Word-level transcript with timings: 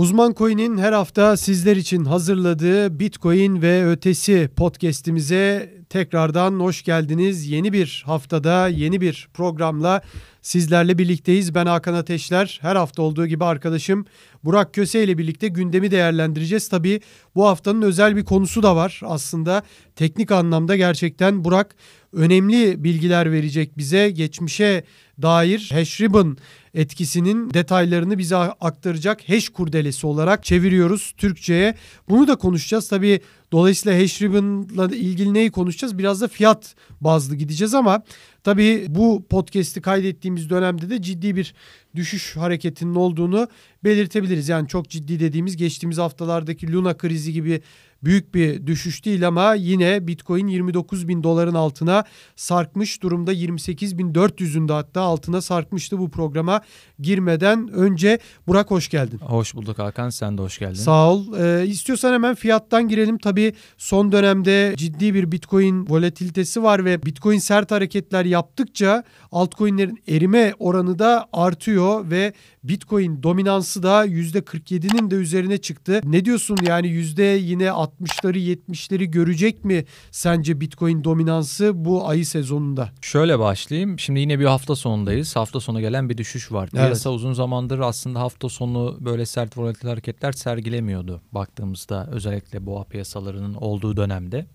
Uzman 0.00 0.34
Coin'in 0.34 0.78
her 0.78 0.92
hafta 0.92 1.36
sizler 1.36 1.76
için 1.76 2.04
hazırladığı 2.04 3.00
Bitcoin 3.00 3.62
ve 3.62 3.86
ötesi 3.86 4.50
podcast'imize 4.56 5.74
tekrardan 5.90 6.60
hoş 6.60 6.82
geldiniz. 6.82 7.46
Yeni 7.46 7.72
bir 7.72 8.02
haftada 8.06 8.68
yeni 8.68 9.00
bir 9.00 9.28
programla 9.34 10.02
sizlerle 10.42 10.98
birlikteyiz. 10.98 11.54
Ben 11.54 11.66
Hakan 11.66 11.94
Ateşler. 11.94 12.58
Her 12.62 12.76
hafta 12.76 13.02
olduğu 13.02 13.26
gibi 13.26 13.44
arkadaşım 13.44 14.06
Burak 14.44 14.74
Köse 14.74 15.04
ile 15.04 15.18
birlikte 15.18 15.48
gündemi 15.48 15.90
değerlendireceğiz. 15.90 16.68
Tabii 16.68 17.00
bu 17.34 17.46
haftanın 17.46 17.82
özel 17.82 18.16
bir 18.16 18.24
konusu 18.24 18.62
da 18.62 18.76
var 18.76 19.00
aslında. 19.04 19.62
Teknik 19.96 20.30
anlamda 20.30 20.76
gerçekten 20.76 21.44
Burak 21.44 21.74
önemli 22.12 22.84
bilgiler 22.84 23.32
verecek 23.32 23.78
bize. 23.78 24.10
Geçmişe 24.10 24.84
dair 25.22 25.70
Hashribbon 25.72 26.36
etkisinin 26.74 27.54
detaylarını 27.54 28.18
bize 28.18 28.36
aktaracak 28.36 29.28
hash 29.28 29.48
kurdelesi 29.48 30.06
olarak 30.06 30.44
çeviriyoruz 30.44 31.14
Türkçe'ye. 31.16 31.74
Bunu 32.08 32.28
da 32.28 32.36
konuşacağız. 32.36 32.88
Tabii 32.88 33.20
dolayısıyla 33.52 34.02
Hashribbon'la 34.02 34.86
ilgili 34.86 35.34
neyi 35.34 35.50
konuşacağız? 35.50 35.98
Biraz 35.98 36.20
da 36.20 36.28
fiyat 36.28 36.74
bazlı 37.00 37.36
gideceğiz 37.36 37.74
ama 37.74 38.02
tabii 38.44 38.86
bu 38.88 39.26
podcast'i 39.28 39.80
kaydettiğimiz 39.80 40.50
dönemde 40.50 40.90
de 40.90 41.02
ciddi 41.02 41.36
bir 41.36 41.54
düşüş 41.94 42.36
hareketinin 42.36 42.94
olduğunu 42.94 43.48
belirtebiliriz. 43.84 44.48
Yani 44.48 44.68
çok 44.68 44.88
ciddi 44.88 45.20
dediğimiz 45.20 45.56
geçtiğimiz 45.56 45.98
haftalardaki 45.98 46.72
Luna 46.72 46.96
krizi 46.96 47.32
gibi 47.32 47.62
büyük 48.04 48.34
bir 48.34 48.66
düşüş 48.66 49.04
değil 49.04 49.26
ama 49.26 49.54
yine 49.54 50.06
Bitcoin 50.06 50.46
29 50.46 51.08
bin 51.08 51.22
doların 51.22 51.54
altına 51.54 52.04
sarkmış 52.36 53.02
durumda. 53.02 53.32
28 53.32 53.98
bin 53.98 54.12
400'ün 54.12 54.68
hatta 54.68 55.00
altına 55.00 55.40
sarkmıştı 55.40 55.98
bu 55.98 56.10
programa 56.10 56.60
girmeden 56.98 57.68
önce. 57.68 58.18
Burak 58.46 58.70
hoş 58.70 58.88
geldin. 58.88 59.18
Hoş 59.18 59.54
bulduk 59.54 59.78
Hakan 59.78 60.10
sen 60.10 60.38
de 60.38 60.42
hoş 60.42 60.58
geldin. 60.58 60.74
Sağ 60.74 61.12
ol. 61.12 61.26
Ee, 61.38 61.66
istiyorsan 61.66 62.12
hemen 62.12 62.34
fiyattan 62.34 62.88
girelim. 62.88 63.18
Tabii 63.18 63.52
son 63.78 64.12
dönemde 64.12 64.74
ciddi 64.76 65.14
bir 65.14 65.32
Bitcoin 65.32 65.86
volatilitesi 65.88 66.62
var 66.62 66.84
ve 66.84 67.02
Bitcoin 67.02 67.38
sert 67.38 67.70
hareketler 67.70 68.24
yaptıkça 68.24 69.04
altcoin'lerin 69.32 70.02
erime 70.08 70.54
oranı 70.58 70.98
da 70.98 71.28
artıyor 71.32 72.10
ve 72.10 72.32
Bitcoin 72.64 73.22
dominansı 73.22 73.82
da 73.82 74.06
%47'nin 74.06 75.10
de 75.10 75.14
üzerine 75.14 75.58
çıktı. 75.58 76.00
Ne 76.04 76.24
diyorsun 76.24 76.56
yani 76.62 76.88
yüzde 76.88 77.22
yine 77.22 77.72
60'ları 78.00 78.38
70'leri 78.38 79.04
görecek 79.04 79.64
mi 79.64 79.84
sence 80.10 80.60
Bitcoin 80.60 81.04
dominansı 81.04 81.84
bu 81.84 82.08
ayı 82.08 82.26
sezonunda? 82.26 82.90
Şöyle 83.02 83.38
başlayayım. 83.38 83.98
Şimdi 83.98 84.20
yine 84.20 84.38
bir 84.38 84.44
hafta 84.44 84.76
sonundayız. 84.76 85.36
Hafta 85.36 85.60
sonu 85.60 85.80
gelen 85.80 86.08
bir 86.08 86.18
düşüş 86.18 86.52
var. 86.52 86.68
Evet. 86.72 86.84
Piyasa 86.84 87.10
uzun 87.10 87.32
zamandır 87.32 87.78
aslında 87.78 88.20
hafta 88.20 88.48
sonu 88.48 88.98
böyle 89.00 89.26
sert 89.26 89.58
volatil 89.58 89.88
hareketler 89.88 90.32
sergilemiyordu. 90.32 91.22
Baktığımızda 91.32 92.08
özellikle 92.10 92.66
boğa 92.66 92.84
piyasalarının 92.84 93.54
olduğu 93.54 93.96
dönemde. 93.96 94.46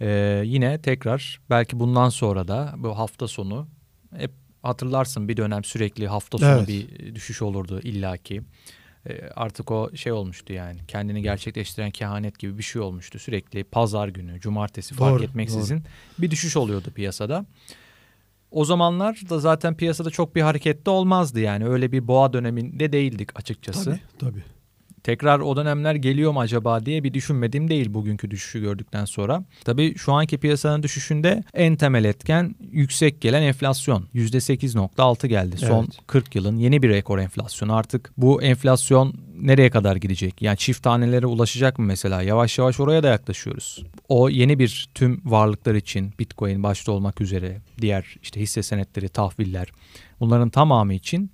Ee, 0.00 0.42
yine 0.44 0.82
tekrar 0.82 1.40
belki 1.50 1.80
bundan 1.80 2.08
sonra 2.08 2.48
da 2.48 2.74
bu 2.76 2.98
hafta 2.98 3.28
sonu 3.28 3.68
hep 4.16 4.30
hatırlarsın 4.62 5.28
bir 5.28 5.36
dönem 5.36 5.64
sürekli 5.64 6.08
hafta 6.08 6.38
sonu 6.38 6.50
evet. 6.50 6.68
bir 6.68 7.14
düşüş 7.14 7.42
olurdu 7.42 7.80
illaki. 7.80 8.42
E, 9.08 9.28
artık 9.36 9.70
o 9.70 9.90
şey 9.96 10.12
olmuştu 10.12 10.52
yani 10.52 10.78
kendini 10.88 11.22
gerçekleştiren 11.22 11.90
kehanet 11.90 12.38
gibi 12.38 12.58
bir 12.58 12.62
şey 12.62 12.82
olmuştu. 12.82 13.18
Sürekli 13.18 13.64
pazar 13.64 14.08
günü, 14.08 14.40
cumartesi 14.40 14.94
fark 14.94 15.14
doğru, 15.14 15.24
etmeksizin 15.24 15.76
doğru. 15.76 15.84
bir 16.18 16.30
düşüş 16.30 16.56
oluyordu 16.56 16.90
piyasada. 16.94 17.46
O 18.50 18.64
zamanlar 18.64 19.20
da 19.28 19.38
zaten 19.38 19.76
piyasada 19.76 20.10
çok 20.10 20.34
bir 20.34 20.42
hareketli 20.42 20.90
olmazdı 20.90 21.40
yani 21.40 21.66
öyle 21.66 21.92
bir 21.92 22.08
boğa 22.08 22.32
döneminde 22.32 22.92
değildik 22.92 23.38
açıkçası. 23.38 23.84
Tabii 23.84 24.00
tabii 24.18 24.44
tekrar 25.04 25.40
o 25.40 25.56
dönemler 25.56 25.94
geliyor 25.94 26.32
mu 26.32 26.40
acaba 26.40 26.86
diye 26.86 27.04
bir 27.04 27.14
düşünmediğim 27.14 27.68
değil 27.68 27.94
bugünkü 27.94 28.30
düşüşü 28.30 28.60
gördükten 28.60 29.04
sonra. 29.04 29.44
Tabii 29.64 29.94
şu 29.98 30.12
anki 30.12 30.38
piyasanın 30.38 30.82
düşüşünde 30.82 31.44
en 31.54 31.76
temel 31.76 32.04
etken 32.04 32.54
yüksek 32.72 33.20
gelen 33.20 33.42
enflasyon. 33.42 34.08
%8.6 34.14 35.26
geldi. 35.26 35.56
Evet. 35.58 35.68
Son 35.68 35.88
40 36.06 36.34
yılın 36.34 36.56
yeni 36.56 36.82
bir 36.82 36.88
rekor 36.88 37.18
enflasyonu. 37.18 37.74
Artık 37.74 38.12
bu 38.16 38.42
enflasyon 38.42 39.14
nereye 39.40 39.70
kadar 39.70 39.96
gidecek? 39.96 40.42
Yani 40.42 40.56
çift 40.56 40.82
tanelere 40.82 41.26
ulaşacak 41.26 41.78
mı 41.78 41.84
mesela? 41.86 42.22
Yavaş 42.22 42.58
yavaş 42.58 42.80
oraya 42.80 43.02
da 43.02 43.08
yaklaşıyoruz. 43.08 43.84
O 44.08 44.28
yeni 44.28 44.58
bir 44.58 44.88
tüm 44.94 45.22
varlıklar 45.24 45.74
için 45.74 46.12
Bitcoin 46.18 46.62
başta 46.62 46.92
olmak 46.92 47.20
üzere 47.20 47.60
diğer 47.80 48.16
işte 48.22 48.40
hisse 48.40 48.62
senetleri, 48.62 49.08
tahviller 49.08 49.68
bunların 50.20 50.50
tamamı 50.50 50.94
için 50.94 51.30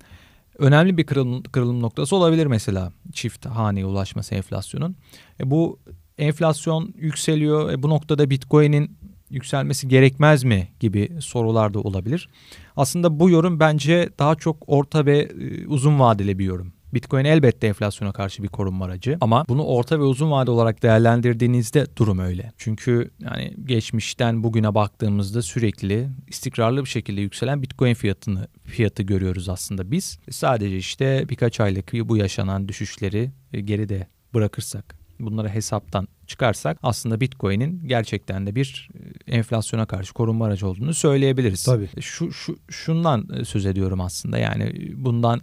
önemli 0.61 0.97
bir 0.97 1.03
kırılım, 1.03 1.43
kırılım 1.43 1.81
noktası 1.81 2.15
olabilir 2.15 2.45
mesela 2.45 2.91
çift 3.13 3.45
haneye 3.45 3.85
ulaşması 3.85 4.35
enflasyonun. 4.35 4.95
E 5.39 5.51
bu 5.51 5.79
enflasyon 6.17 6.93
yükseliyor. 6.97 7.71
E 7.71 7.83
bu 7.83 7.89
noktada 7.89 8.29
Bitcoin'in 8.29 8.97
yükselmesi 9.29 9.87
gerekmez 9.87 10.43
mi 10.43 10.67
gibi 10.79 11.11
sorular 11.19 11.73
da 11.73 11.79
olabilir. 11.79 12.29
Aslında 12.75 13.19
bu 13.19 13.29
yorum 13.29 13.59
bence 13.59 14.09
daha 14.19 14.35
çok 14.35 14.57
orta 14.67 15.05
ve 15.05 15.19
e, 15.19 15.67
uzun 15.67 15.99
vadeli 15.99 16.39
bir 16.39 16.45
yorum. 16.45 16.73
Bitcoin 16.93 17.25
elbette 17.25 17.67
enflasyona 17.67 18.11
karşı 18.11 18.43
bir 18.43 18.47
korunma 18.47 18.85
aracı 18.85 19.17
ama 19.21 19.45
bunu 19.49 19.63
orta 19.63 19.99
ve 19.99 20.03
uzun 20.03 20.31
vade 20.31 20.51
olarak 20.51 20.83
değerlendirdiğinizde 20.83 21.85
durum 21.97 22.19
öyle. 22.19 22.51
Çünkü 22.57 23.11
yani 23.19 23.53
geçmişten 23.65 24.43
bugüne 24.43 24.75
baktığımızda 24.75 25.41
sürekli 25.41 26.09
istikrarlı 26.27 26.83
bir 26.83 26.89
şekilde 26.89 27.21
yükselen 27.21 27.61
Bitcoin 27.61 27.93
fiyatını 27.93 28.47
fiyatı 28.71 29.03
görüyoruz 29.03 29.49
aslında 29.49 29.91
biz. 29.91 30.19
Sadece 30.29 30.77
işte 30.77 31.25
birkaç 31.29 31.59
aylık 31.59 31.93
bu 31.93 32.17
yaşanan 32.17 32.67
düşüşleri 32.67 33.31
geride 33.51 34.07
bırakırsak 34.33 35.01
bunları 35.25 35.49
hesaptan 35.49 36.07
çıkarsak 36.27 36.77
aslında 36.83 37.21
Bitcoin'in 37.21 37.87
gerçekten 37.87 38.47
de 38.47 38.55
bir 38.55 38.89
e, 39.27 39.35
enflasyona 39.35 39.85
karşı 39.85 40.13
korunma 40.13 40.45
aracı 40.45 40.67
olduğunu 40.67 40.93
söyleyebiliriz. 40.93 41.63
Tabii. 41.63 41.89
Şu, 42.01 42.31
şu 42.31 42.57
şundan 42.69 43.29
e, 43.33 43.45
söz 43.45 43.65
ediyorum 43.65 44.01
aslında. 44.01 44.37
Yani 44.37 44.91
bundan 44.95 45.41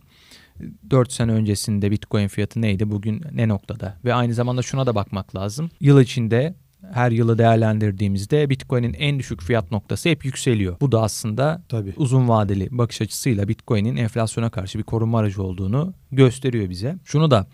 4 0.91 1.13
sene 1.13 1.33
öncesinde 1.33 1.91
Bitcoin 1.91 2.29
fiyatı 2.29 2.63
neydi? 2.63 2.91
Bugün 2.91 3.23
ne 3.33 3.49
noktada? 3.49 3.99
Ve 4.05 4.15
aynı 4.15 4.35
zamanda 4.35 4.63
şuna 4.63 4.87
da 4.87 4.95
bakmak 4.95 5.37
lazım. 5.37 5.71
Yıl 5.81 6.01
içinde 6.01 6.55
her 6.93 7.11
yılı 7.11 7.39
değerlendirdiğimizde 7.39 8.51
Bitcoin'in 8.51 8.93
en 8.93 9.19
düşük 9.19 9.43
fiyat 9.43 9.71
noktası 9.71 10.09
hep 10.09 10.25
yükseliyor. 10.25 10.77
Bu 10.81 10.93
da 10.93 11.03
aslında 11.03 11.63
Tabii. 11.69 11.93
uzun 11.97 12.29
vadeli 12.29 12.69
bakış 12.71 13.01
açısıyla 13.01 13.49
Bitcoin'in 13.49 13.97
enflasyona 13.97 14.51
karşı 14.51 14.79
bir 14.79 14.85
korunma 14.85 15.19
aracı 15.19 15.43
olduğunu 15.43 15.95
gösteriyor 16.13 16.71
bize. 16.71 16.97
Şunu 17.05 17.31
da 17.31 17.47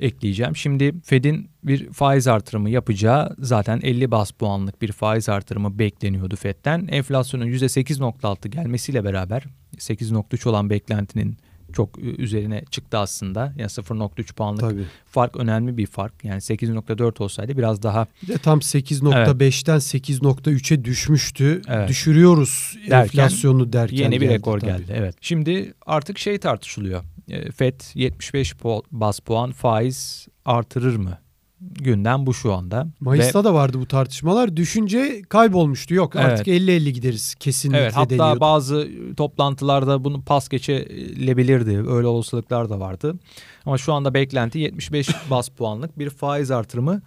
ekleyeceğim. 0.00 0.56
Şimdi 0.56 0.94
Fed'in 1.04 1.50
bir 1.64 1.92
faiz 1.92 2.28
artırımı 2.28 2.70
yapacağı 2.70 3.36
zaten 3.38 3.80
50 3.82 4.10
bas 4.10 4.30
puanlık 4.30 4.82
bir 4.82 4.92
faiz 4.92 5.28
artırımı 5.28 5.78
bekleniyordu 5.78 6.36
Fed'den. 6.36 6.88
Enflasyonun 6.90 7.46
%8.6 7.46 8.48
gelmesiyle 8.48 9.04
beraber 9.04 9.44
8.3 9.76 10.48
olan 10.48 10.70
beklentinin 10.70 11.36
çok 11.72 11.98
üzerine 11.98 12.64
çıktı 12.70 12.98
aslında. 12.98 13.52
Yani 13.56 13.68
0.3 13.68 14.34
puanlık 14.34 14.60
Tabii. 14.60 14.84
fark 15.06 15.36
önemli 15.36 15.76
bir 15.76 15.86
fark. 15.86 16.24
Yani 16.24 16.40
8.4 16.40 17.22
olsaydı 17.22 17.56
biraz 17.56 17.82
daha... 17.82 18.06
De 18.28 18.38
tam 18.38 18.58
8.5'ten 18.58 19.72
evet. 19.72 19.84
8.3'e 19.84 20.84
düşmüştü. 20.84 21.62
Evet. 21.68 21.88
Düşürüyoruz 21.88 22.76
derken, 22.90 23.02
enflasyonu 23.02 23.72
derken 23.72 23.96
Yeni 23.96 24.20
bir 24.20 24.28
rekor 24.28 24.60
tabii. 24.60 24.70
geldi. 24.70 24.92
Evet. 24.96 25.16
Şimdi 25.20 25.74
artık 25.86 26.18
şey 26.18 26.38
tartışılıyor. 26.38 27.02
E, 27.28 27.50
FED 27.50 27.80
75 27.94 28.54
bas 28.92 29.20
puan 29.20 29.52
faiz 29.52 30.28
artırır 30.44 30.96
mı? 30.96 31.18
Gündem 31.74 32.26
bu 32.26 32.34
şu 32.34 32.52
anda. 32.52 32.86
Mayıs'ta 33.00 33.40
Ve, 33.40 33.44
da 33.44 33.54
vardı 33.54 33.80
bu 33.80 33.86
tartışmalar. 33.86 34.56
Düşünce 34.56 35.22
kaybolmuştu. 35.28 35.94
Yok 35.94 36.16
evet. 36.16 36.26
artık 36.26 36.46
50-50 36.46 36.88
gideriz 36.90 37.34
kesinlikle 37.34 37.82
Evet 37.82 37.96
hatta 37.96 38.10
deniyordu. 38.10 38.40
bazı 38.40 38.88
toplantılarda 39.16 40.04
bunu 40.04 40.22
pas 40.22 40.48
geçilebilirdi. 40.48 41.90
Öyle 41.90 42.06
olasılıklar 42.06 42.70
da 42.70 42.80
vardı. 42.80 43.14
Ama 43.66 43.78
şu 43.78 43.92
anda 43.92 44.14
beklenti 44.14 44.58
75 44.58 45.08
bas 45.30 45.48
puanlık 45.48 45.98
bir 45.98 46.10
faiz 46.10 46.50
artırımı 46.50 47.02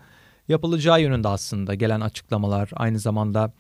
yapılacağı 0.48 1.02
yönünde 1.02 1.28
aslında 1.28 1.76
gelen 1.76 2.02
açıklamalar. 2.02 2.70
Aynı 2.76 3.00
zamanda 3.00 3.54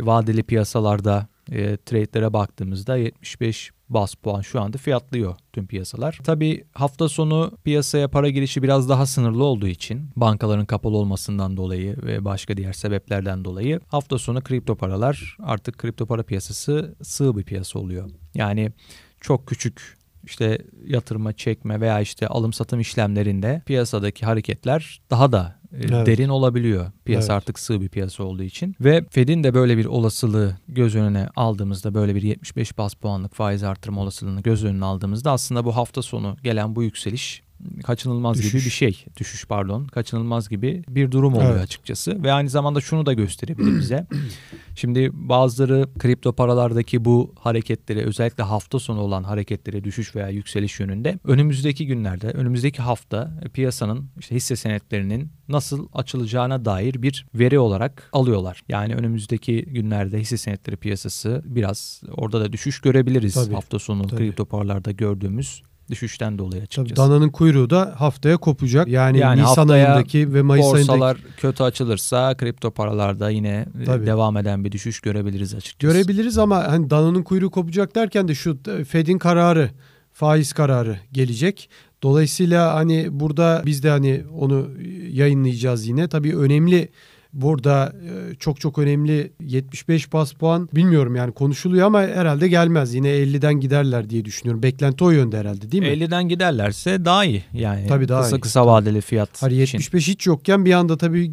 vadeli 0.00 0.42
piyasalarda 0.42 1.26
e, 1.52 1.76
trade'lere 1.76 2.32
baktığımızda 2.32 2.96
75 2.96 3.70
bas 3.88 4.14
puan 4.14 4.40
şu 4.40 4.60
anda 4.60 4.78
fiyatlıyor 4.78 5.36
tüm 5.52 5.66
piyasalar. 5.66 6.18
Tabi 6.24 6.64
hafta 6.72 7.08
sonu 7.08 7.52
piyasaya 7.64 8.08
para 8.08 8.28
girişi 8.28 8.62
biraz 8.62 8.88
daha 8.88 9.06
sınırlı 9.06 9.44
olduğu 9.44 9.68
için 9.68 10.10
bankaların 10.16 10.66
kapalı 10.66 10.96
olmasından 10.96 11.56
dolayı 11.56 11.96
ve 12.02 12.24
başka 12.24 12.56
diğer 12.56 12.72
sebeplerden 12.72 13.44
dolayı 13.44 13.80
hafta 13.86 14.18
sonu 14.18 14.40
kripto 14.40 14.76
paralar 14.76 15.36
artık 15.42 15.78
kripto 15.78 16.06
para 16.06 16.22
piyasası 16.22 16.94
sığ 17.02 17.36
bir 17.36 17.44
piyasa 17.44 17.78
oluyor. 17.78 18.10
Yani 18.34 18.72
çok 19.20 19.46
küçük 19.46 19.96
işte 20.24 20.58
yatırma 20.86 21.32
çekme 21.32 21.80
veya 21.80 22.00
işte 22.00 22.26
alım 22.26 22.52
satım 22.52 22.80
işlemlerinde 22.80 23.62
piyasadaki 23.66 24.26
hareketler 24.26 25.00
daha 25.10 25.32
da 25.32 25.60
evet. 25.80 26.06
derin 26.06 26.28
olabiliyor. 26.28 26.90
Piyasa 27.04 27.32
evet. 27.32 27.42
artık 27.42 27.58
sığ 27.58 27.80
bir 27.80 27.88
piyasa 27.88 28.24
olduğu 28.24 28.42
için. 28.42 28.76
Ve 28.80 29.04
Fed'in 29.10 29.44
de 29.44 29.54
böyle 29.54 29.78
bir 29.78 29.84
olasılığı 29.84 30.56
göz 30.68 30.94
önüne 30.94 31.28
aldığımızda 31.36 31.94
böyle 31.94 32.14
bir 32.14 32.22
75 32.22 32.78
bas 32.78 32.94
puanlık 32.94 33.34
faiz 33.34 33.62
artırma 33.62 34.00
olasılığını 34.00 34.40
göz 34.40 34.64
önüne 34.64 34.84
aldığımızda 34.84 35.32
aslında 35.32 35.64
bu 35.64 35.76
hafta 35.76 36.02
sonu 36.02 36.36
gelen 36.42 36.76
bu 36.76 36.82
yükseliş 36.82 37.43
kaçınılmaz 37.84 38.38
Düşüş. 38.38 38.52
gibi 38.52 38.64
bir 38.64 38.70
şey. 38.70 39.04
Düşüş 39.16 39.46
pardon. 39.46 39.86
Kaçınılmaz 39.86 40.48
gibi 40.48 40.82
bir 40.88 41.10
durum 41.10 41.34
oluyor 41.34 41.50
Evet. 41.52 41.62
açıkçası. 41.62 42.22
Ve 42.22 42.32
aynı 42.32 42.48
zamanda 42.48 42.80
şunu 42.80 43.06
da 43.06 43.12
gösterebilir 43.12 43.78
bize. 43.78 44.06
Şimdi 44.76 45.10
bazıları 45.12 45.88
kripto 45.98 46.32
paralardaki 46.32 47.04
bu 47.04 47.34
hareketleri 47.40 48.00
özellikle 48.00 48.42
hafta 48.42 48.78
sonu 48.78 49.00
olan 49.00 49.22
hareketlere 49.24 49.84
düşüş 49.84 50.16
veya 50.16 50.28
yükseliş 50.28 50.80
yönünde 50.80 51.18
önümüzdeki 51.24 51.86
günlerde, 51.86 52.30
önümüzdeki 52.30 52.82
hafta 52.82 53.40
piyasanın 53.52 54.10
işte 54.18 54.34
hisse 54.34 54.56
senetlerinin 54.56 55.30
nasıl 55.48 55.88
açılacağına 55.92 56.64
dair 56.64 57.02
bir 57.02 57.26
veri 57.34 57.58
olarak 57.58 58.08
alıyorlar. 58.12 58.62
Yani 58.68 58.94
önümüzdeki 58.94 59.62
günlerde 59.62 60.20
hisse 60.20 60.36
senetleri 60.36 60.76
piyasası 60.76 61.42
biraz 61.44 62.02
orada 62.12 62.40
da 62.40 62.52
düşüş 62.52 62.80
görebiliriz. 62.80 63.34
Tabii, 63.34 63.54
hafta 63.54 63.78
sonu 63.78 64.06
tabii. 64.06 64.16
kripto 64.18 64.44
paralarda 64.44 64.90
gördüğümüz 64.92 65.62
düşüşten 65.90 66.38
dolayı 66.38 66.52
Tabii 66.52 66.62
açıkçası. 66.64 66.96
dananın 67.10 67.28
kuyruğu 67.28 67.70
da 67.70 67.94
haftaya 67.98 68.36
kopacak. 68.36 68.88
Yani, 68.88 69.18
Yani 69.18 69.42
Nisan 69.42 69.68
ayındaki 69.68 70.34
ve 70.34 70.42
Mayıs 70.42 70.66
ayındaki 70.66 70.88
Borsalar 70.88 71.16
kötü 71.36 71.62
açılırsa 71.62 72.36
kripto 72.36 72.70
paralarda 72.70 73.30
yine 73.30 73.66
e, 73.80 73.84
Tabii. 73.84 74.06
devam 74.06 74.36
eden 74.36 74.64
bir 74.64 74.72
düşüş 74.72 75.00
görebiliriz 75.00 75.54
açıkçası. 75.54 75.92
görebiliriz 75.94 76.38
ama 76.38 76.64
hani 76.68 76.90
dananın 76.90 77.22
kuyruğu 77.22 77.50
kopacak 77.50 77.94
derken 77.94 78.28
de 78.28 78.34
şu 78.34 78.58
e, 78.78 78.84
Fed'in 78.84 79.18
kararı, 79.18 79.70
faiz 80.12 80.52
kararı 80.52 80.98
gelecek. 81.12 81.70
Dolayısıyla 82.02 82.74
hani 82.74 83.06
burada 83.10 83.62
biz 83.66 83.82
de 83.82 83.90
hani 83.90 84.24
onu 84.38 84.68
yayınlayacağız 85.10 85.86
yine. 85.86 86.08
Tabii 86.08 86.36
önemli 86.36 86.88
burada 87.34 87.92
e, 88.32 88.34
çok 88.34 88.60
çok 88.60 88.78
önemli 88.78 89.32
75 89.40 90.12
bas 90.12 90.32
puan 90.32 90.68
bilmiyorum 90.72 91.16
yani 91.16 91.32
konuşuluyor 91.32 91.86
ama 91.86 92.02
herhalde 92.02 92.48
gelmez. 92.48 92.94
Yine 92.94 93.08
50'den 93.08 93.54
giderler 93.54 94.10
diye 94.10 94.24
düşünüyorum. 94.24 94.62
Beklenti 94.62 95.04
o 95.04 95.10
yönde 95.10 95.38
herhalde 95.38 95.70
değil 95.72 95.82
mi? 95.82 95.88
50'den 95.88 96.28
giderlerse 96.28 97.04
daha 97.04 97.24
iyi. 97.24 97.44
Yani 97.52 97.86
Tabii 97.86 98.08
daha 98.08 98.22
kısa 98.22 98.36
iyi. 98.36 98.40
kısa 98.40 98.66
vadeli 98.66 99.00
fiyat 99.00 99.42
Hani 99.42 99.52
için. 99.52 99.78
75 99.78 100.08
hiç 100.08 100.26
yokken 100.26 100.64
bir 100.64 100.72
anda 100.72 100.96
tabii 100.96 101.32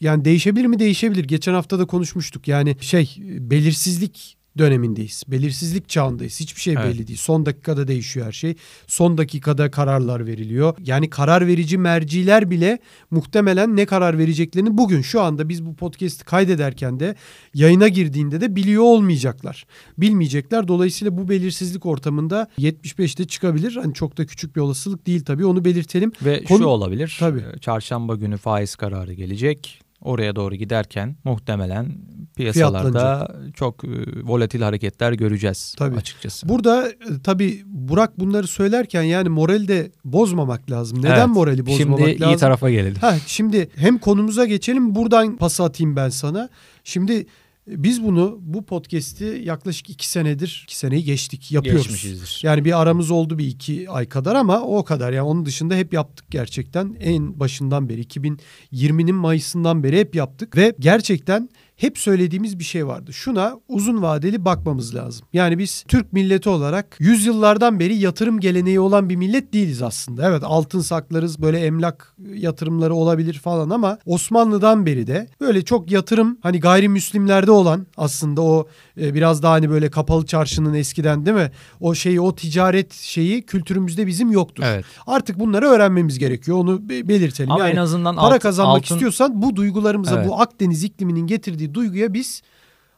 yani 0.00 0.24
değişebilir 0.24 0.66
mi 0.66 0.78
değişebilir. 0.78 1.24
Geçen 1.24 1.54
hafta 1.54 1.78
da 1.78 1.84
konuşmuştuk. 1.84 2.48
Yani 2.48 2.76
şey 2.80 3.16
belirsizlik 3.18 4.36
dönemindeyiz. 4.58 5.22
Belirsizlik 5.28 5.88
çağındayız. 5.88 6.40
Hiçbir 6.40 6.60
şey 6.60 6.74
Evet. 6.74 6.84
belli 6.84 7.06
değil. 7.06 7.18
Son 7.18 7.46
dakikada 7.46 7.88
değişiyor 7.88 8.26
her 8.26 8.32
şey. 8.32 8.54
Son 8.86 9.18
dakikada 9.18 9.70
kararlar 9.70 10.26
veriliyor. 10.26 10.74
Yani 10.84 11.10
karar 11.10 11.46
verici 11.46 11.78
merciler 11.78 12.50
bile 12.50 12.78
muhtemelen 13.10 13.76
ne 13.76 13.86
karar 13.86 14.18
vereceklerini 14.18 14.78
bugün 14.78 15.02
şu 15.02 15.20
anda 15.20 15.48
biz 15.48 15.66
bu 15.66 15.74
podcast'i 15.76 16.24
kaydederken 16.24 17.00
de 17.00 17.14
yayına 17.54 17.88
girdiğinde 17.88 18.40
de 18.40 18.56
biliyor 18.56 18.82
olmayacaklar. 18.82 19.66
Bilmeyecekler. 19.98 20.68
Dolayısıyla 20.68 21.18
bu 21.18 21.28
belirsizlik 21.28 21.86
ortamında 21.86 22.48
75'te 22.58 23.24
çıkabilir. 23.24 23.76
Hani 23.82 23.94
çok 23.94 24.16
da 24.18 24.26
küçük 24.26 24.56
bir 24.56 24.60
olasılık 24.60 25.06
değil 25.06 25.24
tabii. 25.24 25.46
Onu 25.46 25.64
belirtelim. 25.64 26.12
Ve 26.24 26.44
Konu- 26.44 26.58
şu 26.58 26.64
olabilir. 26.64 27.16
Tabii. 27.20 27.44
Çarşamba 27.60 28.14
günü 28.14 28.36
faiz 28.36 28.76
kararı 28.76 29.12
gelecek. 29.12 29.83
Oraya 30.04 30.36
doğru 30.36 30.54
giderken 30.54 31.16
muhtemelen 31.24 31.92
piyasalarda 32.36 33.34
çok 33.54 33.84
e, 33.84 33.88
volatil 34.22 34.62
hareketler 34.62 35.12
göreceğiz 35.12 35.74
Tabii. 35.78 35.96
açıkçası. 35.96 36.48
Burada 36.48 36.88
e, 36.88 36.94
tabii 37.24 37.62
Burak 37.66 38.18
bunları 38.18 38.46
söylerken 38.46 39.02
yani 39.02 39.28
morali 39.28 39.68
de 39.68 39.90
bozmamak 40.04 40.70
lazım. 40.70 40.98
Neden 40.98 41.16
Evet. 41.16 41.26
morali 41.28 41.66
bozmamak 41.66 41.98
Şimdi 42.00 42.20
lazım? 42.20 42.34
iyi 42.34 42.38
tarafa 42.38 42.70
gelelim. 42.70 42.96
Ha, 43.00 43.16
şimdi 43.26 43.68
hem 43.76 43.98
konumuza 43.98 44.44
geçelim 44.44 44.94
buradan 44.94 45.36
pas 45.36 45.60
atayım 45.60 45.96
ben 45.96 46.08
sana. 46.08 46.48
Şimdi 46.84 47.26
biz 47.66 48.02
bunu 48.04 48.38
bu 48.40 48.64
podcast'i 48.64 49.42
yaklaşık 49.44 49.90
iki 49.90 50.08
senedir, 50.08 50.62
iki 50.64 50.78
seneyi 50.78 51.04
geçtik 51.04 51.52
yapıyoruz. 51.52 51.82
Geçmişizdir. 51.82 52.40
Yani 52.42 52.64
bir 52.64 52.80
aramız 52.82 53.10
oldu 53.10 53.38
bir 53.38 53.46
iki 53.46 53.90
ay 53.90 54.08
kadar 54.08 54.34
ama 54.34 54.60
o 54.60 54.84
kadar. 54.84 55.12
Yani 55.12 55.26
onun 55.26 55.46
dışında 55.46 55.74
hep 55.74 55.92
yaptık 55.92 56.26
gerçekten. 56.30 56.96
En 57.00 57.40
başından 57.40 57.88
beri 57.88 58.02
2020'nin 58.02 59.14
Mayıs'ından 59.14 59.82
beri 59.82 59.98
hep 59.98 60.14
yaptık. 60.14 60.56
Ve 60.56 60.74
gerçekten 60.80 61.48
hep 61.76 61.98
söylediğimiz 61.98 62.58
bir 62.58 62.64
şey 62.64 62.86
vardı. 62.86 63.12
Şuna 63.12 63.52
uzun 63.68 64.02
vadeli 64.02 64.44
bakmamız 64.44 64.94
lazım. 64.94 65.26
Yani 65.32 65.58
biz 65.58 65.84
Türk 65.88 66.12
milleti 66.12 66.48
olarak 66.48 66.96
yüzyıllardan 67.00 67.80
beri 67.80 67.96
yatırım 67.96 68.40
geleneği 68.40 68.80
olan 68.80 69.08
bir 69.08 69.16
millet 69.16 69.52
değiliz 69.52 69.82
aslında. 69.82 70.28
Evet 70.28 70.42
altın 70.44 70.80
saklarız 70.80 71.42
böyle 71.42 71.58
emlak 71.58 72.14
yatırımları 72.34 72.94
olabilir 72.94 73.34
falan 73.34 73.70
ama 73.70 73.98
Osmanlı'dan 74.06 74.86
beri 74.86 75.06
de 75.06 75.28
böyle 75.40 75.62
çok 75.64 75.90
yatırım 75.90 76.38
hani 76.42 76.60
gayrimüslimlerde 76.60 77.50
olan 77.50 77.86
aslında 77.96 78.42
o 78.42 78.66
e, 79.00 79.14
biraz 79.14 79.42
daha 79.42 79.52
hani 79.52 79.70
böyle 79.70 79.90
kapalı 79.90 80.26
çarşının 80.26 80.74
eskiden 80.74 81.26
değil 81.26 81.36
mi? 81.36 81.50
O 81.80 81.94
şeyi 81.94 82.20
o 82.20 82.34
ticaret 82.34 82.92
şeyi 82.92 83.42
kültürümüzde 83.42 84.06
bizim 84.06 84.30
yoktur. 84.32 84.64
Evet. 84.66 84.84
Artık 85.06 85.40
bunları 85.40 85.66
öğrenmemiz 85.66 86.18
gerekiyor. 86.18 86.58
Onu 86.58 86.88
be- 86.88 87.08
belirtelim. 87.08 87.50
Ama 87.52 87.64
yani 87.66 87.72
en 87.72 87.82
azından 87.82 88.16
para 88.16 88.34
alt- 88.34 88.42
kazanmak 88.42 88.76
altın- 88.82 88.94
istiyorsan 88.94 89.42
bu 89.42 89.56
duygularımıza, 89.56 90.14
Evet. 90.16 90.28
bu 90.28 90.40
Akdeniz 90.40 90.84
ikliminin 90.84 91.26
getirdiği 91.26 91.63
duyguya 91.74 92.14
biz 92.14 92.42